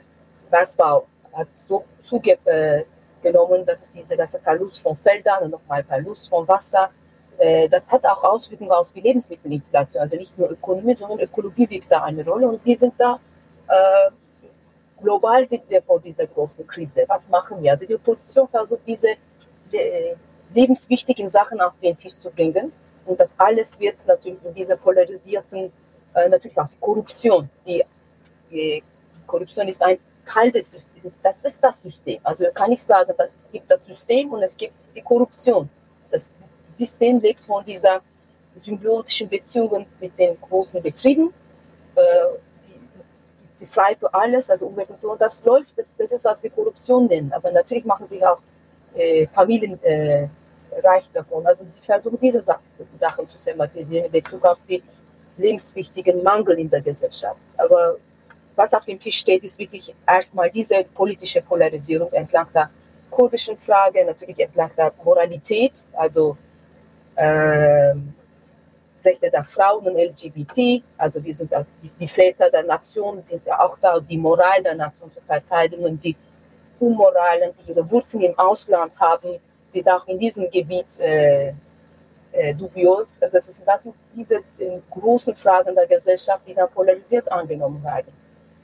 Bergbau 0.50 1.08
hat 1.34 1.48
so 1.54 1.86
zugenommen, 2.00 3.66
dass 3.66 3.84
es 3.84 3.92
diese 3.92 4.18
ganze 4.18 4.40
Verlust 4.40 4.82
von 4.82 4.96
Feldern 4.98 5.44
und 5.44 5.52
nochmal 5.52 5.84
Verlust 5.84 6.30
von 6.30 6.48
Wasser, 6.48 6.90
äh, 7.38 7.70
das 7.70 7.90
hat 7.90 8.06
auch 8.06 8.24
Auswirkungen 8.24 8.72
auf 8.72 8.92
die 8.92 9.02
Lebensmittelinflation. 9.02 10.02
Also 10.02 10.16
nicht 10.16 10.38
nur 10.38 10.52
Ökonomie, 10.52 10.96
sondern 10.96 11.20
Ökologie 11.20 11.70
wirkt 11.70 11.92
da 11.92 12.04
eine 12.04 12.26
Rolle 12.26 12.48
und 12.48 12.64
wir 12.66 12.78
sind 12.78 12.94
da 12.98 13.20
äh, 13.68 14.12
global 15.02 15.48
sind 15.48 15.68
wir 15.70 15.82
vor 15.82 16.00
dieser 16.00 16.28
großen 16.28 16.66
Krise. 16.68 17.06
Was 17.08 17.28
machen 17.30 17.62
wir? 17.62 17.72
Also 17.72 17.86
die 17.86 17.96
Opposition 17.96 18.48
versucht 18.48 18.82
diese, 18.86 19.16
diese 19.66 19.78
äh, 19.78 20.16
lebenswichtigen 20.54 21.30
Sachen 21.30 21.60
auf 21.60 21.74
den 21.82 21.98
Tisch 21.98 22.18
zu 22.18 22.30
bringen. 22.30 22.72
Und 23.06 23.20
das 23.20 23.34
alles 23.38 23.80
wird 23.80 23.96
natürlich 24.06 24.44
in 24.46 24.54
dieser 24.54 24.76
polarisierten 24.76 25.72
äh, 26.14 26.30
natürlich 26.30 26.58
auch 26.58 26.68
die 26.68 26.80
Korruption. 26.80 27.50
Die, 27.66 27.84
die, 28.52 28.84
Korruption 29.26 29.68
ist 29.68 29.82
ein 29.82 29.98
Teil 30.26 30.52
des 30.52 30.72
Systems. 30.72 31.14
Das 31.24 31.38
ist 31.42 31.64
das 31.64 31.82
System. 31.82 32.20
Also 32.24 32.46
kann 32.54 32.72
ich 32.72 32.82
sagen, 32.82 33.14
dass 33.18 33.36
es 33.36 33.52
gibt 33.52 33.70
das 33.72 33.86
System 33.86 34.32
und 34.34 34.44
es 34.44 34.56
gibt 34.58 34.74
die 34.96 35.02
Korruption. 35.02 35.70
Das 36.10 36.32
System 36.78 37.20
lebt 37.20 37.40
von 37.40 37.64
dieser 37.66 38.02
symbiotischen 38.62 39.30
Beziehungen 39.30 39.86
mit 40.00 40.18
den 40.20 40.40
großen 40.42 40.82
Betrieben. 40.82 41.34
Äh, 41.96 42.02
sie 43.54 43.66
frei 43.66 43.96
für 43.96 44.14
alles, 44.14 44.50
also 44.50 44.68
Umwelt 44.68 44.90
und 44.90 45.00
so. 45.00 45.12
Und 45.12 45.22
das 45.22 45.44
läuft, 45.46 45.78
das, 45.78 45.88
das 45.98 46.12
ist, 46.12 46.26
was 46.26 46.44
wir 46.44 46.50
Korruption 46.50 47.08
nennen. 47.08 47.32
Aber 47.34 47.52
natürlich 47.52 47.86
machen 47.86 48.08
sich 48.08 48.26
auch 48.26 48.40
äh, 48.96 49.28
Familien 49.28 49.82
äh, 49.84 50.28
reich 50.84 51.10
davon. 51.14 51.46
Also 51.46 51.64
sie 51.64 51.80
versuchen 51.86 52.20
diese 52.22 52.42
Sachen 52.44 53.30
zu 53.30 53.40
thematisieren 53.44 54.06
in 54.06 54.12
Bezug 54.12 54.44
auf 54.46 54.58
die 54.68 54.82
lebenswichtigen 55.38 56.24
Mangel 56.24 56.60
in 56.60 56.70
der 56.70 56.82
Gesellschaft. 56.82 57.40
Aber 57.58 57.98
was 58.56 58.74
auf 58.74 58.86
dem 58.86 59.00
Tisch 59.00 59.18
steht, 59.18 59.44
ist 59.44 59.58
wirklich 59.58 59.94
erstmal 60.08 60.50
diese 60.50 60.84
politische 60.94 61.42
Polarisierung 61.42 62.12
entlang 62.14 62.48
der 62.54 62.70
kurdischen 63.10 63.58
Frage, 63.58 64.06
natürlich 64.06 64.40
entlang 64.40 64.72
der 64.78 64.92
Moralität, 65.04 65.74
also 65.94 66.38
äh, 67.16 67.94
Rechte 69.04 69.32
der 69.32 69.44
Frauen 69.44 69.86
und 69.86 69.98
LGBT, 69.98 70.84
also 70.98 71.24
wir 71.24 71.34
sind 71.34 71.52
die, 72.00 72.08
Väter 72.08 72.50
der 72.50 72.64
Nation, 72.64 73.22
sind 73.22 73.46
ja 73.46 73.60
auch 73.60 73.78
da, 73.82 74.00
die 74.00 74.18
Moral 74.18 74.62
der 74.64 74.76
Nation 74.76 75.12
zu 75.12 75.20
verteidigen 75.22 76.00
die 76.00 76.16
Unmoralen, 76.80 77.52
die 77.60 77.72
ihre 77.72 77.90
Wurzeln 77.90 78.24
im 78.24 78.38
Ausland 78.38 79.00
haben, 79.00 79.38
sind 79.72 79.90
auch 79.90 80.08
in 80.08 80.20
diesem 80.20 80.50
Gebiet 80.50 81.00
äh, 81.00 81.54
äh, 82.32 82.54
dubios. 82.54 83.10
Also 83.20 83.38
ist, 83.38 83.64
das 83.66 83.84
sind 83.84 83.96
diese 84.16 84.36
äh, 84.36 84.80
großen 84.90 85.36
Fragen 85.36 85.76
der 85.76 85.88
Gesellschaft, 85.88 86.48
die 86.48 86.54
dann 86.54 86.70
polarisiert 86.70 87.32
angenommen 87.32 87.84
werden. 87.84 88.14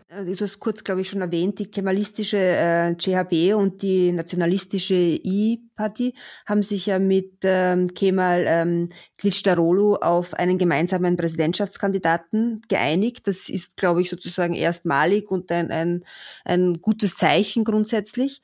Also 0.10 0.34
du 0.34 0.39
hast 0.39 0.62
kurz, 0.62 0.86
glaube 0.86 1.01
ich, 1.01 1.10
schon 1.10 1.19
erwähnt, 1.19 1.60
die 1.60 1.69
kemalistische 1.69 2.38
äh, 2.38 2.95
GHB 2.95 3.56
und 3.56 3.82
die 3.82 4.13
nationalistische 4.13 4.95
I-Party 4.95 6.13
haben 6.45 6.63
sich 6.63 6.86
ja 6.86 6.97
mit 6.97 7.39
ähm, 7.43 7.93
Kemal 7.93 8.45
ähm, 8.47 8.89
Kılıçdaroğlu 9.19 9.97
auf 10.01 10.34
einen 10.34 10.58
gemeinsamen 10.58 11.17
Präsidentschaftskandidaten 11.17 12.62
geeinigt. 12.69 13.27
Das 13.27 13.49
ist, 13.49 13.75
glaube 13.75 14.01
ich, 14.01 14.10
sozusagen 14.10 14.53
erstmalig 14.53 15.30
und 15.30 15.51
ein, 15.51 15.71
ein, 15.71 16.06
ein 16.45 16.82
gutes 16.82 17.17
Zeichen 17.17 17.65
grundsätzlich. 17.65 18.41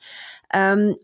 Ähm, 0.52 0.96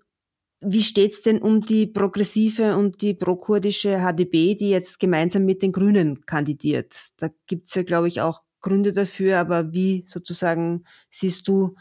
wie 0.61 0.83
steht's 0.83 1.23
denn 1.23 1.41
um 1.41 1.63
die 1.63 1.87
progressive 1.87 2.77
und 2.77 3.01
die 3.01 3.15
prokurdische 3.15 3.99
HDB, 4.01 4.55
die 4.55 4.71
jetzt 4.71 5.01
gemeinsam 5.01 5.45
mit 5.45 5.63
den 5.63 5.73
Grünen 5.73 6.27
kandidiert? 6.27 6.97
Da 7.17 7.29
gibt's 7.47 7.75
ja, 7.75 7.83
glaube 7.83 8.09
ich, 8.09 8.21
auch 8.21 8.43
Gründe 8.61 8.93
dafür, 8.93 9.39
aber 9.39 9.73
wie 9.73 10.05
sozusagen 10.07 10.85
siehst 11.09 11.49
du 11.49 11.77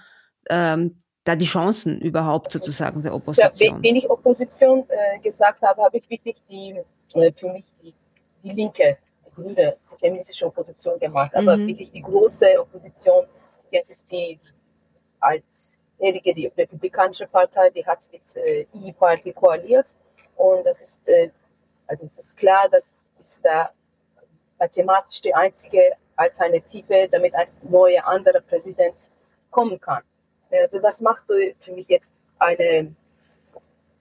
ähm, 0.49 0.97
da 1.25 1.35
die 1.35 1.45
Chancen 1.45 1.99
überhaupt 1.99 2.51
sozusagen 2.53 3.03
der 3.03 3.13
Opposition? 3.13 3.75
Ja, 3.75 3.83
wenn 3.83 3.95
ich 3.97 4.09
Opposition 4.09 4.85
äh, 4.87 5.19
gesagt 5.19 5.61
habe, 5.61 5.81
habe 5.81 5.97
ich 5.97 6.09
wirklich 6.09 6.41
die, 6.49 6.79
äh, 7.15 7.31
für 7.33 7.51
mich 7.51 7.65
die, 7.83 7.93
die 8.43 8.51
linke, 8.51 8.97
die 9.25 9.31
grüne, 9.35 9.75
die 9.91 9.99
feministische 9.99 10.45
Opposition 10.45 10.97
gemacht. 10.99 11.35
Aber 11.35 11.57
mhm. 11.57 11.67
wirklich 11.67 11.91
die 11.91 12.01
große 12.01 12.59
Opposition, 12.59 13.25
jetzt 13.71 13.91
ist 13.91 14.09
die 14.09 14.39
als 15.19 15.78
Die 15.99 16.51
Republikanische 16.57 17.27
Partei, 17.27 17.69
die 17.71 17.85
hat 17.85 18.07
mit 18.11 18.35
äh, 18.37 18.65
E-Party 18.73 19.33
koaliert. 19.33 19.87
Und 20.35 20.65
das 20.65 20.79
ist, 20.81 20.99
äh, 21.05 21.29
also 21.87 22.05
es 22.05 22.17
ist 22.17 22.37
klar, 22.37 22.67
das 22.71 22.85
ist 23.19 23.43
da 23.43 23.71
mathematisch 24.57 25.21
die 25.21 25.33
einzige 25.33 25.93
Alternative, 26.15 27.07
damit 27.09 27.33
ein 27.35 27.47
neuer 27.63 28.05
anderer 28.05 28.41
Präsident 28.41 29.09
kommen 29.49 29.79
kann. 29.79 30.03
Also 30.51 30.79
das 30.79 30.99
macht 30.99 31.23
für 31.27 31.71
mich 31.71 31.87
jetzt 31.87 32.13
eine, 32.37 32.95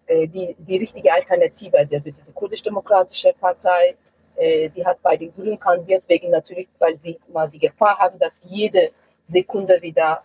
äh, 0.06 0.26
die, 0.26 0.56
die 0.58 0.76
richtige 0.78 1.12
Alternative. 1.12 1.78
Also 1.78 2.10
diese 2.10 2.32
kurdisch-demokratische 2.32 3.34
Partei, 3.40 3.96
äh, 4.36 4.68
die 4.70 4.84
hat 4.84 5.02
bei 5.02 5.16
den 5.16 5.34
Grünen 5.34 5.58
kandidiert, 5.58 6.04
wegen 6.08 6.30
natürlich, 6.30 6.68
weil 6.78 6.96
sie 6.96 7.18
mal 7.32 7.48
die 7.48 7.58
Gefahr 7.58 7.98
haben, 7.98 8.18
dass 8.18 8.44
jede 8.44 8.90
Sekunde 9.24 9.80
wieder 9.82 10.22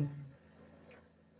äh, 0.00 0.23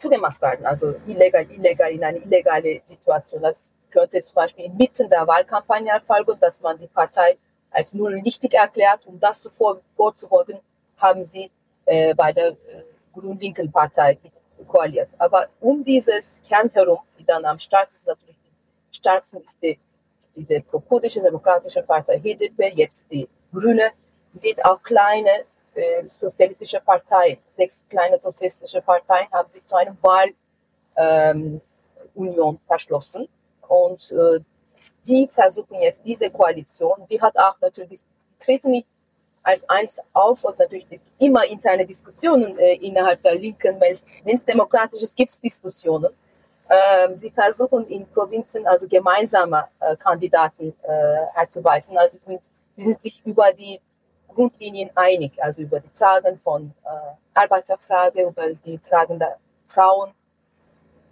zugemacht 0.05 0.40
werden, 0.43 0.67
also 0.67 0.95
illegal, 1.07 1.47
illegal 1.51 1.90
in 1.90 2.05
eine 2.05 2.19
illegale 2.19 2.83
Situation. 2.85 3.43
Das 3.43 3.71
könnte 3.90 4.23
zum 4.23 4.35
Beispiel 4.35 4.67
inmitten 4.67 5.09
der 5.09 5.27
Wahlkampagne 5.27 5.90
erfolgen, 5.90 6.37
dass 6.40 6.61
man 6.61 6.79
die 6.79 6.87
Partei 6.87 7.38
als 7.71 7.95
null 7.95 8.21
nichtig 8.21 8.53
erklärt. 8.55 9.07
Um 9.07 9.19
das 9.19 9.40
zuvor 9.40 9.81
vorzubeugen, 9.97 10.59
haben 10.99 11.25
sie 11.25 11.51
äh, 11.87 12.14
bei 12.14 12.33
der 12.33 12.49
äh, 12.49 12.57
Grün-Linken 13.14 13.73
Partei 13.73 14.19
koaliert. 14.69 15.09
Aber 15.19 15.49
um 15.61 15.85
dieses 15.85 16.43
Kern 16.47 16.71
herum, 16.75 17.01
die 17.19 17.25
dann 17.25 17.45
am 17.45 17.59
stärksten 17.59 18.11
natürlich 18.11 18.37
stärksten 18.93 19.38
ist, 19.38 19.62
die, 19.62 19.79
ist 20.19 20.31
diese 20.37 20.61
prokurdische 20.61 21.21
demokratische 21.21 21.83
Partei 21.83 22.19
HDP, 22.19 22.73
jetzt 22.75 23.05
die 23.11 23.29
Grüne, 23.53 23.90
sieht 24.35 24.64
auch 24.64 24.83
kleine 24.83 25.45
äh, 25.77 26.07
sozialistische 26.09 26.81
Parteien, 26.81 27.39
sechs 27.51 27.85
kleine 27.89 28.19
sozialistische 28.19 28.81
Parteien 28.83 29.31
haben 29.33 29.49
sich 29.51 29.65
zu 29.67 29.75
einer 29.75 29.97
Wahlunion 30.03 31.61
ähm, 32.55 32.61
verschlossen 32.67 33.29
und 33.69 34.13
äh, 34.13 34.41
die 35.07 35.29
versuchen 35.29 35.81
jetzt 35.81 36.03
diese 36.05 36.31
Koalition, 36.31 37.07
die 37.11 37.21
hat 37.21 37.37
auch 37.37 37.61
natürlich, 37.61 38.01
die 38.01 38.45
treten 38.45 38.71
nicht 38.71 38.87
als 39.43 39.69
eins 39.69 40.01
auf 40.15 40.43
und 40.45 40.59
natürlich 40.59 40.87
immer 41.19 41.45
interne 41.45 41.87
Diskussionen 41.87 42.59
äh, 42.59 42.75
innerhalb 42.77 43.23
der 43.23 43.35
Linken, 43.35 43.79
wenn 43.81 44.35
es 44.37 44.45
demokratisch 44.45 45.03
ist, 45.03 45.17
gibt 45.17 45.31
es 45.31 45.41
Diskussionen. 45.41 46.13
Ähm, 46.69 47.19
sie 47.19 47.31
versuchen 47.31 47.87
in 47.89 48.07
Provinzen 48.07 48.67
also 48.67 48.89
gemeinsame 48.89 49.69
äh, 49.81 49.97
Kandidaten 49.97 50.75
äh, 50.83 51.27
herzuweisen. 51.35 51.97
Also 51.99 52.17
sie 52.19 52.25
sind, 52.25 52.41
sie 52.75 52.83
sind 52.83 53.03
sich 53.03 53.23
über 53.27 53.53
die 53.53 53.81
Grundlinien 54.35 54.90
einig, 54.94 55.33
also 55.42 55.62
über 55.62 55.81
die 55.81 55.90
Fragen 55.90 56.38
von 56.42 56.73
äh, 56.85 56.88
Arbeiterfrage, 57.35 58.23
über 58.23 58.51
die 58.64 58.79
Fragen 58.79 59.18
der 59.18 59.38
Frauen, 59.68 60.12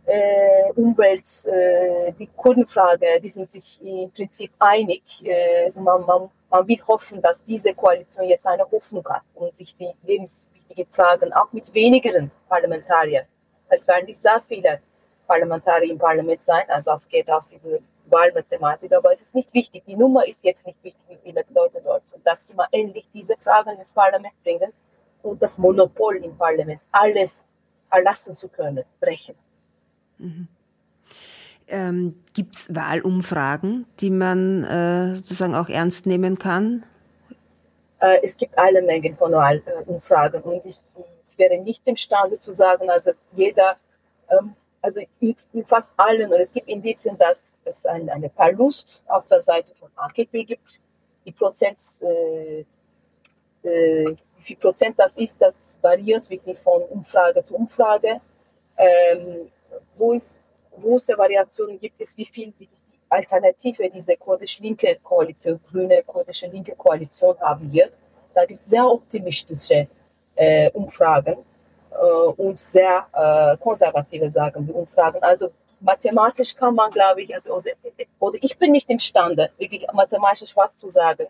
äh, 0.05 0.73
Umwelt, 0.75 1.47
äh, 1.47 2.13
die 2.19 2.29
Kurdenfrage, 2.37 3.21
die 3.23 3.31
sind 3.31 3.51
sich 3.51 3.81
im 3.83 4.11
Prinzip 4.11 4.51
einig. 4.59 5.03
Äh, 5.25 5.71
man, 5.75 6.05
man, 6.05 6.31
man 6.51 6.67
will 6.67 6.81
hoffen, 6.87 7.23
dass 7.23 7.45
diese 7.45 7.73
Koalition 7.75 8.29
jetzt 8.29 8.47
eine 8.47 8.69
Hoffnung 8.71 9.05
hat 9.09 9.23
und 9.35 9.57
sich 9.57 9.77
die 9.77 9.91
lebenswichtigen 10.03 10.87
Fragen 10.91 11.33
auch 11.33 11.53
mit 11.53 11.73
wenigeren 11.73 12.31
Parlamentariern, 12.49 13.27
es 13.69 13.87
werden 13.89 14.07
nicht 14.07 14.21
sehr 14.21 14.43
viele 14.47 14.81
Parlamentarier 15.27 15.93
im 15.93 15.99
Parlament 15.99 16.43
sein, 16.45 16.65
also 16.69 16.91
es 16.93 17.09
geht 17.09 17.31
aus 17.31 17.49
dieser 17.49 17.79
Wahlmathematik, 18.13 18.93
aber 18.93 19.13
es 19.13 19.21
ist 19.21 19.35
nicht 19.35 19.53
wichtig. 19.55 19.83
Die 19.87 19.97
Nummer 19.97 20.27
ist 20.27 20.45
jetzt 20.45 20.67
nicht 20.67 20.83
wichtig, 20.85 21.03
wie 21.09 21.19
viele 21.23 21.45
Leute 21.55 21.81
dort 21.83 22.09
sind, 22.09 22.27
dass 22.27 22.47
sie 22.47 22.55
mal 22.55 22.69
endlich 22.71 23.09
diese 23.13 23.37
Fragen 23.39 23.79
ins 23.79 23.93
Parlament 23.93 24.35
bringen 24.45 24.73
und 25.23 25.43
das 25.43 25.59
Monopol 25.59 26.17
im 26.17 26.37
Parlament, 26.37 26.81
alles 26.93 27.41
erlassen 27.91 28.37
zu 28.37 28.49
können, 28.49 28.85
brechen. 29.01 29.35
Mhm. 30.19 30.49
Ähm, 31.69 32.23
Gibt 32.35 32.57
es 32.57 32.75
Wahlumfragen, 32.75 33.87
die 34.01 34.11
man 34.11 34.65
äh, 34.65 35.17
sozusagen 35.17 35.55
auch 35.55 35.69
ernst 35.69 36.07
nehmen 36.07 36.39
kann? 36.39 36.85
Äh, 38.01 38.19
es 38.23 38.37
gibt 38.37 38.59
alle 38.59 38.83
Mengen 38.83 39.17
von 39.17 39.33
Wahlumfragen 39.33 40.43
und 40.43 40.67
ich, 40.67 40.79
ich, 41.31 41.39
wäre 41.39 41.59
nicht 41.59 41.87
imstande 41.89 42.39
zu 42.39 42.55
sagen, 42.55 42.91
also 42.91 43.13
jeder, 43.33 43.77
ähm, 44.29 44.55
also 44.83 45.01
in, 45.21 45.37
in, 45.53 45.65
fast 45.65 45.93
allen, 45.97 46.31
und 46.31 46.41
es 46.41 46.53
gibt 46.53 46.69
Indizien, 46.69 47.17
dass 47.17 47.61
es 47.65 47.87
ein, 47.87 48.11
einen 48.11 48.31
Verlust 48.31 49.03
auf 49.07 49.27
der 49.29 49.41
Seite 49.41 49.75
von 49.75 49.89
AKP 49.97 50.45
gibt. 50.45 50.81
Die 51.25 51.33
Prozent, 51.33 51.79
äh, 52.01 52.65
äh, 53.63 54.17
wie 54.37 54.43
viel 54.43 54.57
Prozent 54.57 54.99
das 54.99 55.15
ist, 55.15 55.41
das 55.41 55.77
variiert 55.81 56.29
wirklich 56.29 56.59
von 56.59 56.83
Umfrage 56.83 57.45
zu 57.45 57.55
Umfrage. 57.55 58.21
Ähm, 58.77 59.51
wo 59.97 60.15
es 60.15 60.49
große 60.73 61.17
Variationen 61.17 61.79
gibt, 61.79 62.01
ist 62.01 62.19
wie 62.19 62.25
viel 62.25 62.53
die 62.59 62.69
Alternative 63.09 63.89
diese 63.91 64.17
kurdisch-linke 64.17 64.99
Koalition, 65.03 65.61
grüne 65.71 66.03
kurdische 66.03 66.47
linke 66.47 66.75
Koalition 66.75 67.39
haben 67.41 67.73
wird. 67.73 67.93
Da 68.35 68.47
gibt 68.47 68.63
es 68.63 68.71
sehr 68.71 68.87
optimistische 68.87 69.87
äh, 70.35 70.71
Umfragen 70.71 71.37
und 72.37 72.59
sehr 72.59 73.07
äh, 73.13 73.57
konservative, 73.59 74.31
sagen 74.31 74.67
wir, 74.67 74.75
Umfragen. 74.75 75.23
Also 75.23 75.51
mathematisch 75.81 76.55
kann 76.55 76.75
man, 76.75 76.91
glaube 76.91 77.23
ich, 77.23 77.35
also, 77.35 77.61
oder 78.19 78.39
ich 78.41 78.59
bin 78.59 78.73
nicht 78.73 78.89
imstande, 78.91 79.51
wirklich 79.59 79.87
mathematisch 79.93 80.57
was 80.57 80.79
zu 80.79 80.89
sagen. 80.89 81.27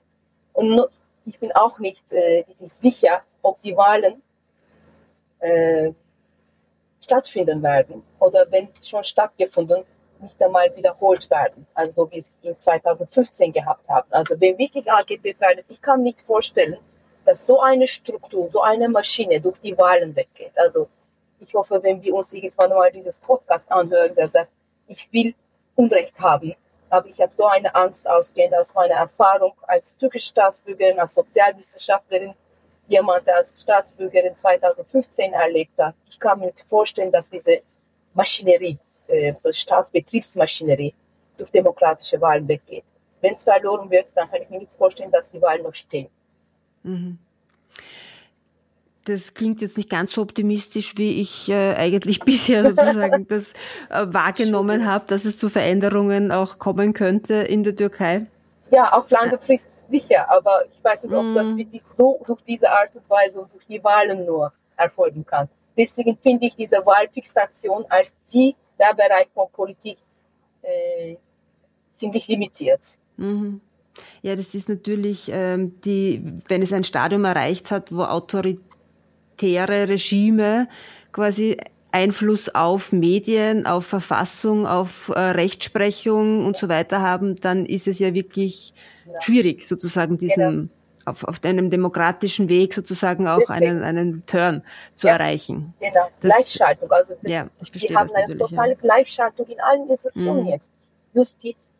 Und 0.52 0.86
ich 1.24 1.38
bin 1.38 1.52
auch 1.52 1.78
nicht 1.78 2.12
äh, 2.12 2.44
sicher, 2.64 3.22
ob 3.42 3.60
die 3.60 3.76
Wahlen 3.76 4.22
äh, 5.40 5.92
stattfinden 7.00 7.62
werden 7.62 8.02
oder 8.20 8.46
wenn 8.50 8.68
schon 8.82 9.02
stattgefunden, 9.04 9.84
nicht 10.20 10.40
einmal 10.40 10.74
wiederholt 10.76 11.28
werden, 11.30 11.66
also 11.74 11.92
so 11.96 12.10
wie 12.12 12.18
es 12.18 12.38
in 12.42 12.56
2015 12.56 13.52
gehabt 13.52 13.88
haben. 13.88 14.06
Also 14.10 14.40
wenn 14.40 14.56
wirklich 14.56 14.90
AGB 14.90 15.34
werden, 15.40 15.64
ich 15.68 15.82
kann 15.82 16.02
nicht 16.02 16.20
vorstellen, 16.20 16.78
dass 17.24 17.46
so 17.46 17.60
eine 17.60 17.86
Struktur, 17.86 18.50
so 18.50 18.60
eine 18.60 18.88
Maschine 18.88 19.40
durch 19.40 19.58
die 19.60 19.76
Wahlen 19.76 20.14
weggeht. 20.14 20.52
Also 20.56 20.88
ich 21.40 21.54
hoffe, 21.54 21.82
wenn 21.82 22.02
wir 22.02 22.14
uns 22.14 22.32
irgendwann 22.32 22.70
mal 22.70 22.90
dieses 22.90 23.18
Podcast 23.18 23.70
anhören, 23.70 24.14
der 24.14 24.28
sagt, 24.28 24.50
ich 24.88 25.12
will 25.12 25.34
Unrecht 25.74 26.18
haben, 26.18 26.54
aber 26.90 27.08
ich 27.08 27.20
habe 27.20 27.32
so 27.32 27.46
eine 27.46 27.74
Angst 27.74 28.06
ausgehend 28.06 28.54
aus 28.54 28.74
meiner 28.74 28.94
Erfahrung 28.94 29.54
als 29.62 29.96
türkische 29.96 30.28
Staatsbürgerin, 30.28 30.98
als 30.98 31.14
Sozialwissenschaftlerin, 31.14 32.34
jemand, 32.86 33.26
der 33.26 33.36
als 33.36 33.62
Staatsbürgerin 33.62 34.36
2015 34.36 35.32
erlebt 35.32 35.78
hat. 35.78 35.94
Ich 36.10 36.20
kann 36.20 36.38
mir 36.38 36.46
nicht 36.46 36.60
vorstellen, 36.68 37.10
dass 37.10 37.28
diese 37.30 37.62
Maschinerie, 38.14 38.78
äh, 39.08 39.34
Staatsbetriebsmaschinerie 39.50 40.94
durch 41.38 41.50
demokratische 41.50 42.20
Wahlen 42.20 42.46
weggeht. 42.46 42.84
Wenn 43.20 43.34
es 43.34 43.44
verloren 43.44 43.90
wird, 43.90 44.08
dann 44.14 44.30
kann 44.30 44.42
ich 44.42 44.50
mir 44.50 44.58
nicht 44.58 44.72
vorstellen, 44.72 45.10
dass 45.10 45.28
die 45.28 45.40
Wahlen 45.40 45.62
noch 45.62 45.74
stehen. 45.74 46.08
Das 49.04 49.34
klingt 49.34 49.60
jetzt 49.60 49.76
nicht 49.76 49.90
ganz 49.90 50.12
so 50.12 50.22
optimistisch, 50.22 50.94
wie 50.96 51.20
ich 51.20 51.48
äh, 51.48 51.74
eigentlich 51.74 52.20
bisher 52.24 52.64
sozusagen 52.64 53.26
das 53.28 53.52
äh, 53.90 54.06
wahrgenommen 54.06 54.86
habe, 54.86 55.06
dass 55.08 55.24
es 55.24 55.36
zu 55.36 55.48
Veränderungen 55.48 56.30
auch 56.30 56.58
kommen 56.58 56.92
könnte 56.92 57.34
in 57.34 57.64
der 57.64 57.74
Türkei. 57.74 58.26
Ja, 58.70 58.92
auf 58.92 59.10
lange 59.10 59.38
Frist 59.38 59.68
sicher, 59.90 60.30
aber 60.30 60.64
ich 60.66 60.82
weiß 60.82 61.04
nicht, 61.04 61.12
ob 61.12 61.34
das 61.34 61.46
mhm. 61.46 61.58
wirklich 61.58 61.82
so 61.82 62.22
durch 62.26 62.40
diese 62.42 62.70
Art 62.70 62.94
und 62.94 63.08
Weise 63.10 63.40
und 63.40 63.52
durch 63.52 63.66
die 63.66 63.82
Wahlen 63.84 64.24
nur 64.24 64.52
erfolgen 64.76 65.26
kann. 65.26 65.48
Deswegen 65.76 66.16
finde 66.16 66.46
ich 66.46 66.56
diese 66.56 66.84
Wahlfixation 66.84 67.84
als 67.88 68.16
die 68.32 68.56
der 68.78 68.94
Bereich 68.94 69.28
von 69.34 69.50
Politik 69.52 69.98
äh, 70.62 71.16
ziemlich 71.92 72.28
limitiert. 72.28 72.80
Mhm. 73.16 73.60
Ja, 74.22 74.36
das 74.36 74.54
ist 74.54 74.68
natürlich 74.68 75.30
ähm, 75.32 75.80
die, 75.82 76.22
wenn 76.48 76.62
es 76.62 76.72
ein 76.72 76.84
Stadium 76.84 77.24
erreicht 77.24 77.70
hat, 77.70 77.92
wo 77.92 78.02
autoritäre 78.04 79.88
Regime 79.88 80.68
quasi 81.12 81.56
Einfluss 81.92 82.48
auf 82.48 82.90
Medien, 82.92 83.66
auf 83.66 83.84
Verfassung, 83.86 84.66
auf 84.66 85.10
äh, 85.14 85.20
Rechtsprechung 85.20 86.44
und 86.46 86.56
so 86.56 86.68
weiter 86.68 87.02
haben, 87.02 87.36
dann 87.36 87.66
ist 87.66 87.86
es 87.86 87.98
ja 87.98 88.14
wirklich 88.14 88.72
schwierig, 89.20 89.68
sozusagen 89.68 90.16
diesen 90.16 90.44
genau. 90.44 90.68
auf, 91.04 91.24
auf 91.24 91.44
einem 91.44 91.68
demokratischen 91.68 92.48
Weg 92.48 92.72
sozusagen 92.72 93.28
auch 93.28 93.50
einen, 93.50 93.82
einen 93.82 94.24
Turn 94.24 94.62
zu 94.94 95.06
ja. 95.06 95.14
erreichen. 95.14 95.74
Genau, 95.80 96.08
das, 96.20 96.32
Gleichschaltung. 96.34 96.90
Also 96.90 97.14
das, 97.20 97.30
ja, 97.30 97.46
ich 97.60 97.70
verstehe 97.70 97.90
wir 97.90 97.98
haben 97.98 98.10
eine 98.14 98.38
totale 98.38 98.72
ja. 98.72 98.78
Gleichschaltung 98.78 99.46
in 99.48 99.60
allen 99.60 99.90
Institutionen 99.90 100.44
mhm. 100.44 100.48
jetzt. 100.48 100.72
Justiz, 101.12 101.72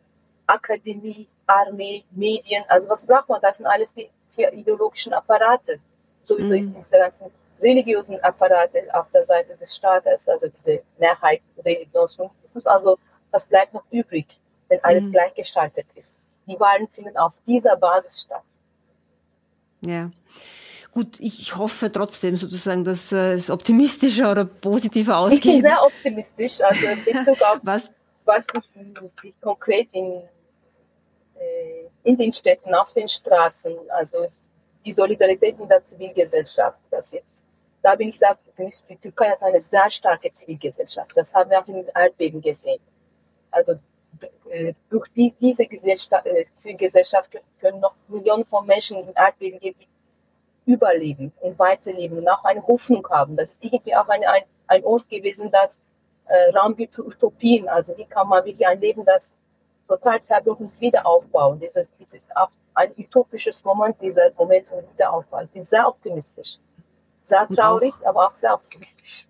Akademie, 0.45 1.27
Armee, 1.47 2.03
Medien. 2.11 2.63
Also 2.67 2.89
was 2.89 3.05
braucht 3.05 3.29
man? 3.29 3.41
Das 3.41 3.57
sind 3.57 3.65
alles 3.65 3.93
die 3.93 4.09
vier 4.29 4.51
ideologischen 4.53 5.13
Apparate. 5.13 5.79
Sowieso 6.23 6.51
mhm. 6.51 6.59
ist 6.59 6.69
diese 6.75 6.97
ganzen 6.97 7.31
religiösen 7.61 8.19
Apparate 8.21 8.83
auf 8.93 9.07
der 9.13 9.23
Seite 9.25 9.55
des 9.57 9.75
Staates, 9.75 10.27
also 10.27 10.47
diese 10.47 10.81
Mehrheit 10.97 11.41
Religionsfanatismus. 11.63 12.65
Also 12.67 12.97
was 13.31 13.45
bleibt 13.47 13.73
noch 13.73 13.83
übrig, 13.91 14.39
wenn 14.67 14.83
alles 14.83 15.05
mhm. 15.05 15.13
gleichgestaltet 15.13 15.85
ist? 15.95 16.19
Die 16.47 16.59
Wahlen 16.59 16.87
finden 16.89 17.17
auf 17.17 17.33
dieser 17.47 17.77
Basis 17.77 18.21
statt. 18.21 18.43
Ja. 19.81 20.11
Gut, 20.91 21.19
ich 21.19 21.55
hoffe 21.55 21.91
trotzdem 21.91 22.37
sozusagen, 22.37 22.83
dass 22.83 23.11
äh, 23.11 23.33
es 23.33 23.49
optimistischer 23.49 24.31
oder 24.31 24.45
positiver 24.45 25.17
ausgeht. 25.17 25.43
Ich 25.43 25.51
bin 25.51 25.61
sehr 25.61 25.83
optimistisch, 25.83 26.61
also 26.61 26.85
in 26.85 27.03
Bezug 27.03 27.41
auf 27.41 27.59
was, 27.63 27.89
was 28.25 28.45
ich, 29.23 29.33
konkret 29.41 29.91
in, 29.93 30.21
in 32.03 32.17
den 32.17 32.31
Städten, 32.31 32.73
auf 32.73 32.93
den 32.93 33.07
Straßen, 33.07 33.75
also 33.89 34.27
die 34.85 34.91
Solidarität 34.91 35.59
in 35.59 35.67
der 35.67 35.83
Zivilgesellschaft, 35.83 36.79
das 36.89 37.11
jetzt 37.11 37.43
da 37.83 37.95
bin 37.95 38.09
ich 38.09 38.17
sehr. 38.17 38.37
Die 38.57 38.95
Türkei 38.95 39.29
hat 39.29 39.43
eine 39.43 39.61
sehr 39.61 39.89
starke 39.89 40.31
Zivilgesellschaft. 40.31 41.11
Das 41.15 41.33
haben 41.33 41.49
wir 41.51 41.59
auch 41.59 41.67
im 41.67 41.85
Erdbeben 41.93 42.41
gesehen. 42.41 42.79
Also 43.51 43.73
äh, 44.49 44.73
durch 44.89 45.09
die, 45.09 45.33
diese 45.39 45.63
äh, 45.63 46.45
Zivilgesellschaft 46.53 47.29
können 47.59 47.79
noch 47.81 47.93
Millionen 48.07 48.45
von 48.45 48.65
Menschen 48.65 48.97
im 48.97 49.13
Erdbeben 49.13 49.75
überleben 50.65 51.33
und 51.41 51.59
weiterleben 51.59 52.19
und 52.19 52.27
auch 52.29 52.43
eine 52.45 52.65
Hoffnung 52.65 53.05
haben. 53.09 53.35
Das 53.35 53.51
ist 53.51 53.63
irgendwie 53.63 53.95
auch 53.95 54.07
eine, 54.07 54.29
ein, 54.29 54.43
ein 54.67 54.83
Ort 54.85 55.09
gewesen, 55.09 55.51
das 55.51 55.77
äh, 56.27 56.51
Raum 56.51 56.77
gibt 56.77 56.95
für 56.95 57.05
Utopien. 57.05 57.67
Also 57.67 57.97
wie 57.97 58.05
kann 58.05 58.29
man 58.29 58.45
wirklich 58.45 58.65
ein 58.65 58.79
Leben, 58.79 59.03
das 59.03 59.33
total 59.97 60.21
zerbrochen 60.21 60.67
ist, 60.67 60.81
wieder 60.81 61.05
aufbauen. 61.05 61.59
Dieses, 61.59 61.91
dieses 61.97 62.27
auch 62.35 62.49
ein 62.75 62.91
utopisches 62.97 63.63
Moment, 63.63 63.95
dieser 64.01 64.31
Moment 64.37 64.67
von 64.67 64.79
Wiederaufbau. 64.93 65.41
Ich 65.41 65.49
bin 65.49 65.63
sehr 65.63 65.87
optimistisch. 65.87 66.57
Sehr 67.23 67.47
traurig, 67.47 67.93
auch, 68.01 68.07
aber 68.07 68.27
auch 68.27 68.35
sehr 68.35 68.53
optimistisch. 68.53 69.27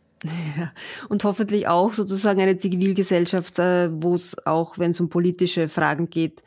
Ja, 0.57 0.71
und 1.09 1.23
hoffentlich 1.25 1.67
auch 1.67 1.93
sozusagen 1.93 2.39
eine 2.41 2.57
Zivilgesellschaft, 2.57 3.59
äh, 3.59 3.89
wo 3.91 4.15
es 4.15 4.35
auch, 4.45 4.77
wenn 4.77 4.91
es 4.91 4.99
um 5.01 5.09
politische 5.09 5.67
Fragen 5.67 6.09
geht, 6.09 6.43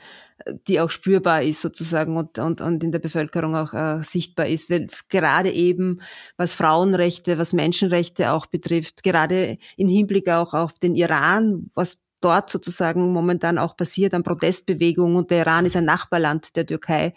die 0.66 0.80
auch 0.80 0.90
spürbar 0.90 1.42
ist 1.42 1.60
sozusagen 1.60 2.16
und, 2.16 2.38
und, 2.38 2.60
und 2.60 2.84
in 2.84 2.92
der 2.92 2.98
Bevölkerung 2.98 3.54
auch 3.54 3.74
äh, 3.74 4.02
sichtbar 4.02 4.46
ist. 4.46 4.70
Weil 4.70 4.86
gerade 5.08 5.50
eben, 5.50 6.00
was 6.36 6.54
Frauenrechte, 6.54 7.38
was 7.38 7.52
Menschenrechte 7.52 8.32
auch 8.32 8.46
betrifft, 8.46 9.02
gerade 9.02 9.58
im 9.76 9.88
Hinblick 9.88 10.28
auch 10.30 10.54
auf 10.54 10.78
den 10.78 10.94
Iran, 10.94 11.70
was 11.74 12.00
dort 12.26 12.50
sozusagen 12.50 13.12
momentan 13.12 13.56
auch 13.56 13.76
passiert 13.76 14.12
an 14.12 14.24
Protestbewegungen 14.24 15.16
und 15.16 15.30
der 15.30 15.38
Iran 15.38 15.64
ist 15.64 15.76
ein 15.76 15.84
Nachbarland 15.84 16.56
der 16.56 16.66
Türkei, 16.66 17.14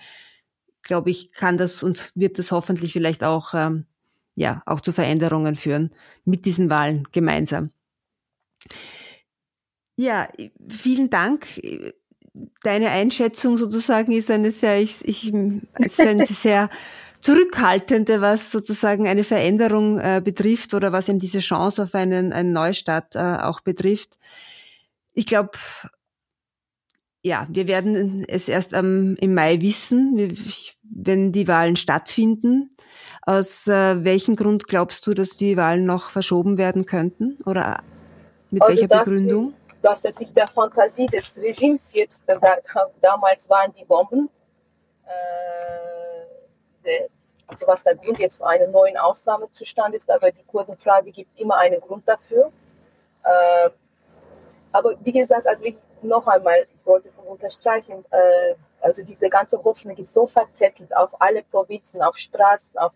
glaube 0.84 1.10
ich, 1.10 1.32
kann 1.32 1.58
das 1.58 1.82
und 1.82 2.12
wird 2.14 2.38
das 2.38 2.52
hoffentlich 2.52 2.94
vielleicht 2.94 3.24
auch, 3.24 3.56
ähm, 3.56 3.88
ja, 4.36 4.62
auch 4.68 4.82
zu 4.82 4.94
Veränderungen 4.94 5.56
führen 5.56 5.90
mit 6.26 6.46
diesen 6.46 6.70
Wahlen 6.70 7.08
gemeinsam. 7.12 7.72
Ja, 9.96 10.28
vielen 10.70 11.10
Dank 11.10 11.48
deine 12.62 12.90
Einschätzung 12.92 13.58
sozusagen 13.58 14.12
ist 14.12 14.30
eine 14.30 14.52
sehr, 14.52 14.80
ich, 14.80 15.04
ich, 15.08 15.34
also 15.74 16.04
eine 16.04 16.26
sehr 16.28 16.70
zurückhaltende, 17.20 18.22
was 18.22 18.52
sozusagen 18.52 19.08
eine 19.08 19.24
Veränderung 19.24 20.00
äh, 20.00 20.22
betrifft 20.24 20.76
oder 20.76 20.92
was 20.92 21.10
eben 21.10 21.20
diese 21.20 21.40
Chance 21.40 21.84
auf 21.84 21.96
einen, 21.96 22.32
einen 22.32 22.54
Neustart 22.54 23.16
äh, 23.16 23.20
auch 23.20 23.62
betrifft. 23.62 24.12
Ich 25.20 25.26
glaube, 25.26 25.52
ja, 27.22 27.46
wir 27.50 27.68
werden 27.68 28.24
es 28.26 28.48
erst 28.48 28.74
am, 28.74 29.18
im 29.18 29.34
Mai 29.34 29.60
wissen, 29.60 30.34
wenn 30.82 31.34
die 31.34 31.46
Wahlen 31.46 31.76
stattfinden. 31.76 32.70
Aus 33.24 33.68
äh, 33.68 34.02
welchem 34.06 34.38
Grund 34.38 34.70
glaubst 34.70 35.06
du, 35.06 35.14
dass 35.14 35.32
die 35.32 35.58
Wahlen 35.58 35.84
noch 35.84 36.10
verschoben 36.10 36.58
werden 36.58 36.86
könnten? 36.86 37.38
Oder 37.46 37.84
mit 38.50 38.62
also 38.62 38.74
welcher 38.74 38.88
Begründung? 38.88 39.54
dass 39.82 40.06
es 40.06 40.16
sich 40.16 40.34
der 40.34 40.48
Fantasie 40.48 41.08
des 41.08 41.36
Regimes 41.36 41.94
jetzt, 41.94 42.24
da, 42.26 42.40
damals 43.02 43.50
waren 43.50 43.74
die 43.74 43.84
Bomben, 43.84 44.30
äh, 46.86 47.10
also 47.46 47.68
was 47.68 47.84
der 47.84 47.96
Grund 47.96 48.20
jetzt 48.20 48.38
für 48.38 48.48
einen 48.48 48.72
neuen 48.72 48.96
Ausnahmezustand 48.96 49.96
ist, 49.96 50.10
aber 50.10 50.32
die 50.32 50.44
Kurdenfrage 50.44 51.12
gibt 51.12 51.38
immer 51.38 51.58
einen 51.58 51.82
Grund 51.82 52.08
dafür. 52.08 52.54
Äh, 53.24 53.70
aber 54.72 54.96
wie 55.04 55.12
gesagt, 55.12 55.48
also 55.48 55.66
ich 55.66 55.76
noch 56.02 56.28
einmal, 56.28 56.66
ich 56.74 56.86
wollte 56.86 57.10
schon 57.12 57.26
unterstreichen, 57.26 58.06
äh, 58.12 58.56
also 58.82 59.04
diese 59.04 59.30
ganze 59.30 59.62
Hoffnung 59.64 59.98
ist 59.98 60.14
so 60.14 60.26
verzettelt 60.26 60.96
auf 60.96 61.20
alle 61.22 61.44
Provinzen, 61.44 62.02
auf 62.02 62.18
Straßen, 62.18 62.78
auf, 62.78 62.94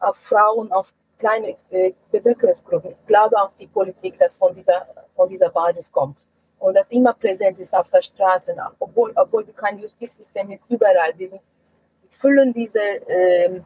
auf 0.00 0.16
Frauen, 0.16 0.72
auf 0.72 0.92
kleine 1.18 1.56
äh, 1.70 1.92
Bevölkerungsgruppen. 2.10 2.90
Ich 2.90 3.06
glaube 3.06 3.36
auch 3.36 3.52
die 3.58 3.68
Politik, 3.68 4.18
dass 4.18 4.36
von 4.36 4.54
dieser, 4.54 4.86
von 5.14 5.28
dieser 5.28 5.50
Basis 5.50 5.90
kommt. 5.92 6.26
Und 6.58 6.74
das 6.74 6.86
immer 6.90 7.12
präsent 7.14 7.58
ist 7.58 7.74
auf 7.74 7.88
der 7.90 8.02
Straße, 8.02 8.54
obwohl, 8.78 9.12
obwohl 9.16 9.46
wir 9.46 9.54
kein 9.54 9.78
Justizsystem 9.78 10.48
haben, 10.48 10.60
überall. 10.68 11.12
Wir, 11.16 11.28
sind, 11.28 11.42
füllen 12.10 12.52
diese 12.52 12.80
ähm, 13.08 13.64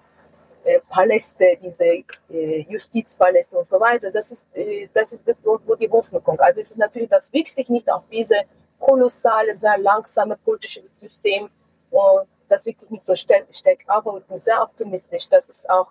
äh, 0.67 0.81
Paläste, 0.89 1.59
diese 1.63 1.85
äh, 2.31 2.67
Justizpaläste 2.69 3.57
und 3.57 3.69
so 3.69 3.81
weiter. 3.81 4.11
Das 4.11 4.31
ist, 4.31 4.47
äh, 4.55 4.89
das 4.93 5.13
ist 5.13 5.27
das, 5.27 5.37
wo, 5.43 5.59
wo 5.67 5.75
die 5.75 5.91
Hoffnung 5.91 6.23
kommt. 6.23 6.41
Also 6.41 6.61
es 6.61 6.71
ist 6.71 6.79
natürlich, 6.79 7.09
das 7.09 7.33
wirkt 7.33 7.49
sich 7.49 7.69
nicht 7.69 7.91
auf 7.91 8.03
diese 8.11 8.43
kolossale, 8.79 9.55
sehr 9.55 9.79
langsame 9.79 10.37
politische 10.37 10.83
System. 11.01 11.49
Und 11.91 12.27
das 12.49 12.67
wirkt 12.67 12.81
sich 12.81 12.91
nicht 12.91 13.07
so 13.07 13.15
stark, 13.15 13.47
aber 13.87 14.19
ich 14.19 14.25
bin 14.25 14.39
sehr 14.39 14.63
optimistisch, 14.63 15.29
dass 15.29 15.49
es 15.49 15.69
auch 15.69 15.91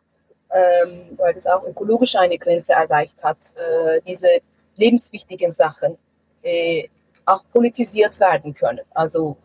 ähm, 0.51 1.17
weil 1.17 1.35
es 1.35 1.45
auch 1.45 1.63
ökologisch 1.65 2.15
eine 2.15 2.37
Grenze 2.37 2.73
erreicht 2.73 3.23
hat, 3.23 3.37
äh, 3.55 4.01
diese 4.07 4.41
lebenswichtigen 4.75 5.51
Sachen 5.51 5.97
äh, 6.43 6.87
auch 7.25 7.43
politisiert 7.51 8.19
werden 8.19 8.53
können. 8.53 8.81
Also, 8.91 9.37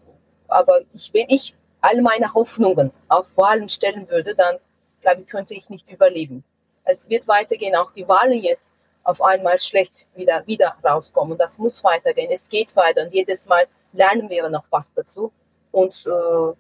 aber 0.49 0.81
ich, 0.93 1.13
wenn 1.15 1.27
ich 1.29 1.55
all 1.81 2.01
meine 2.03 2.35
Hoffnungen 2.35 2.93
auf 3.09 3.37
Wahlen 3.37 3.69
stellen 3.69 4.09
würde, 4.09 4.35
dann 4.35 4.59
glaube 5.01 5.23
ich, 5.23 5.27
könnte 5.27 5.55
ich 5.55 5.71
nicht 5.71 5.91
überleben. 5.91 6.45
Es 6.85 7.09
wird 7.09 7.29
weitergehen, 7.29 7.77
auch 7.77 7.93
die 7.93 8.09
Wahlen 8.09 8.43
jetzt 8.43 8.71
auf 9.05 9.23
einmal 9.23 9.59
schlecht 9.59 10.07
wieder, 10.15 10.47
wieder 10.47 10.77
rauskommen. 10.85 11.39
Das 11.39 11.59
muss 11.59 11.83
weitergehen. 11.85 12.31
Es 12.31 12.49
geht 12.49 12.77
weiter 12.77 13.03
und 13.03 13.15
jedes 13.15 13.47
Mal 13.47 13.67
lernen 13.93 14.29
wir 14.29 14.49
noch 14.49 14.65
was 14.71 14.93
dazu 14.95 15.33
und 15.73 16.07
äh, 16.07 16.55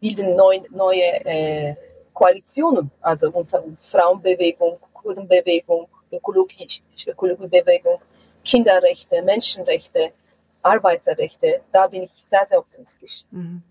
bilden 0.00 0.36
neu, 0.36 0.60
neue 0.70 1.24
äh, 1.24 1.74
Koalitionen, 2.12 2.90
also 3.00 3.30
unter 3.30 3.64
uns 3.64 3.88
Frauenbewegung, 3.88 4.78
Kurdenbewegung, 4.92 5.88
ökologische 6.12 6.80
Ökologiebewegung, 7.06 8.00
Kinderrechte, 8.44 9.22
Menschenrechte, 9.22 10.12
Arbeiterrechte. 10.62 11.60
Da 11.72 11.86
bin 11.86 12.02
ich 12.02 12.10
sehr, 12.28 12.44
sehr 12.46 12.58
optimistisch. 12.58 13.24
Mhm. 13.30 13.62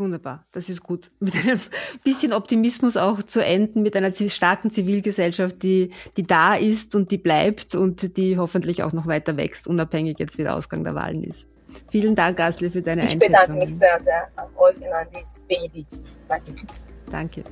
Wunderbar, 0.00 0.46
das 0.50 0.70
ist 0.70 0.82
gut. 0.82 1.10
Mit 1.20 1.36
einem 1.36 1.60
bisschen 2.02 2.32
Optimismus 2.32 2.96
auch 2.96 3.22
zu 3.22 3.44
enden, 3.44 3.82
mit 3.82 3.94
einer 3.94 4.12
starken 4.12 4.70
Zivilgesellschaft, 4.70 5.62
die, 5.62 5.92
die 6.16 6.22
da 6.26 6.54
ist 6.54 6.94
und 6.94 7.10
die 7.10 7.18
bleibt 7.18 7.74
und 7.74 8.16
die 8.16 8.38
hoffentlich 8.38 8.82
auch 8.82 8.94
noch 8.94 9.06
weiter 9.06 9.36
wächst, 9.36 9.66
unabhängig 9.66 10.18
jetzt 10.18 10.38
wie 10.38 10.42
der 10.42 10.56
Ausgang 10.56 10.84
der 10.84 10.94
Wahlen 10.94 11.22
ist. 11.22 11.46
Vielen 11.90 12.16
Dank, 12.16 12.40
Asli, 12.40 12.70
für 12.70 12.80
deine 12.80 13.04
ich 13.04 13.10
Einschätzung. 13.10 13.34
Ich 13.34 13.40
bedanke 13.40 13.66
mich 13.66 13.76
sehr, 13.76 14.00
sehr 14.02 14.28
an 14.36 14.48
euch 14.56 14.76
und 14.78 14.92
an 14.92 15.06
die. 15.12 15.86
Danke. 17.10 17.44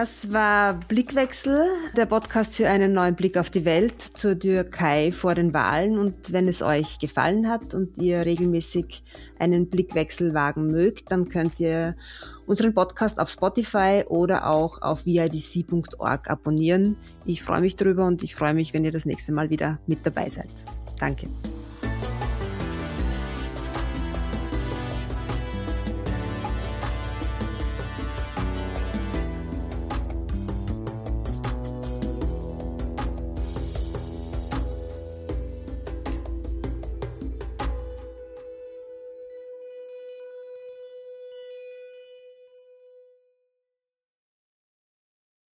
Das 0.00 0.32
war 0.32 0.74
Blickwechsel, 0.74 1.60
der 1.96 2.06
Podcast 2.06 2.54
für 2.54 2.68
einen 2.68 2.92
neuen 2.92 3.16
Blick 3.16 3.36
auf 3.36 3.50
die 3.50 3.64
Welt 3.64 4.00
zur 4.14 4.38
Türkei 4.38 5.10
vor 5.10 5.34
den 5.34 5.52
Wahlen. 5.52 5.98
Und 5.98 6.30
wenn 6.30 6.46
es 6.46 6.62
euch 6.62 7.00
gefallen 7.00 7.50
hat 7.50 7.74
und 7.74 7.98
ihr 7.98 8.24
regelmäßig 8.24 9.02
einen 9.40 9.68
Blickwechsel 9.68 10.34
wagen 10.34 10.68
mögt, 10.68 11.10
dann 11.10 11.28
könnt 11.28 11.58
ihr 11.58 11.96
unseren 12.46 12.74
Podcast 12.74 13.18
auf 13.18 13.28
Spotify 13.28 14.04
oder 14.06 14.48
auch 14.48 14.82
auf 14.82 15.04
vidc.org 15.04 16.30
abonnieren. 16.30 16.96
Ich 17.26 17.42
freue 17.42 17.60
mich 17.60 17.74
drüber 17.74 18.06
und 18.06 18.22
ich 18.22 18.36
freue 18.36 18.54
mich, 18.54 18.74
wenn 18.74 18.84
ihr 18.84 18.92
das 18.92 19.04
nächste 19.04 19.32
Mal 19.32 19.50
wieder 19.50 19.80
mit 19.88 20.06
dabei 20.06 20.28
seid. 20.28 20.52
Danke. 21.00 21.26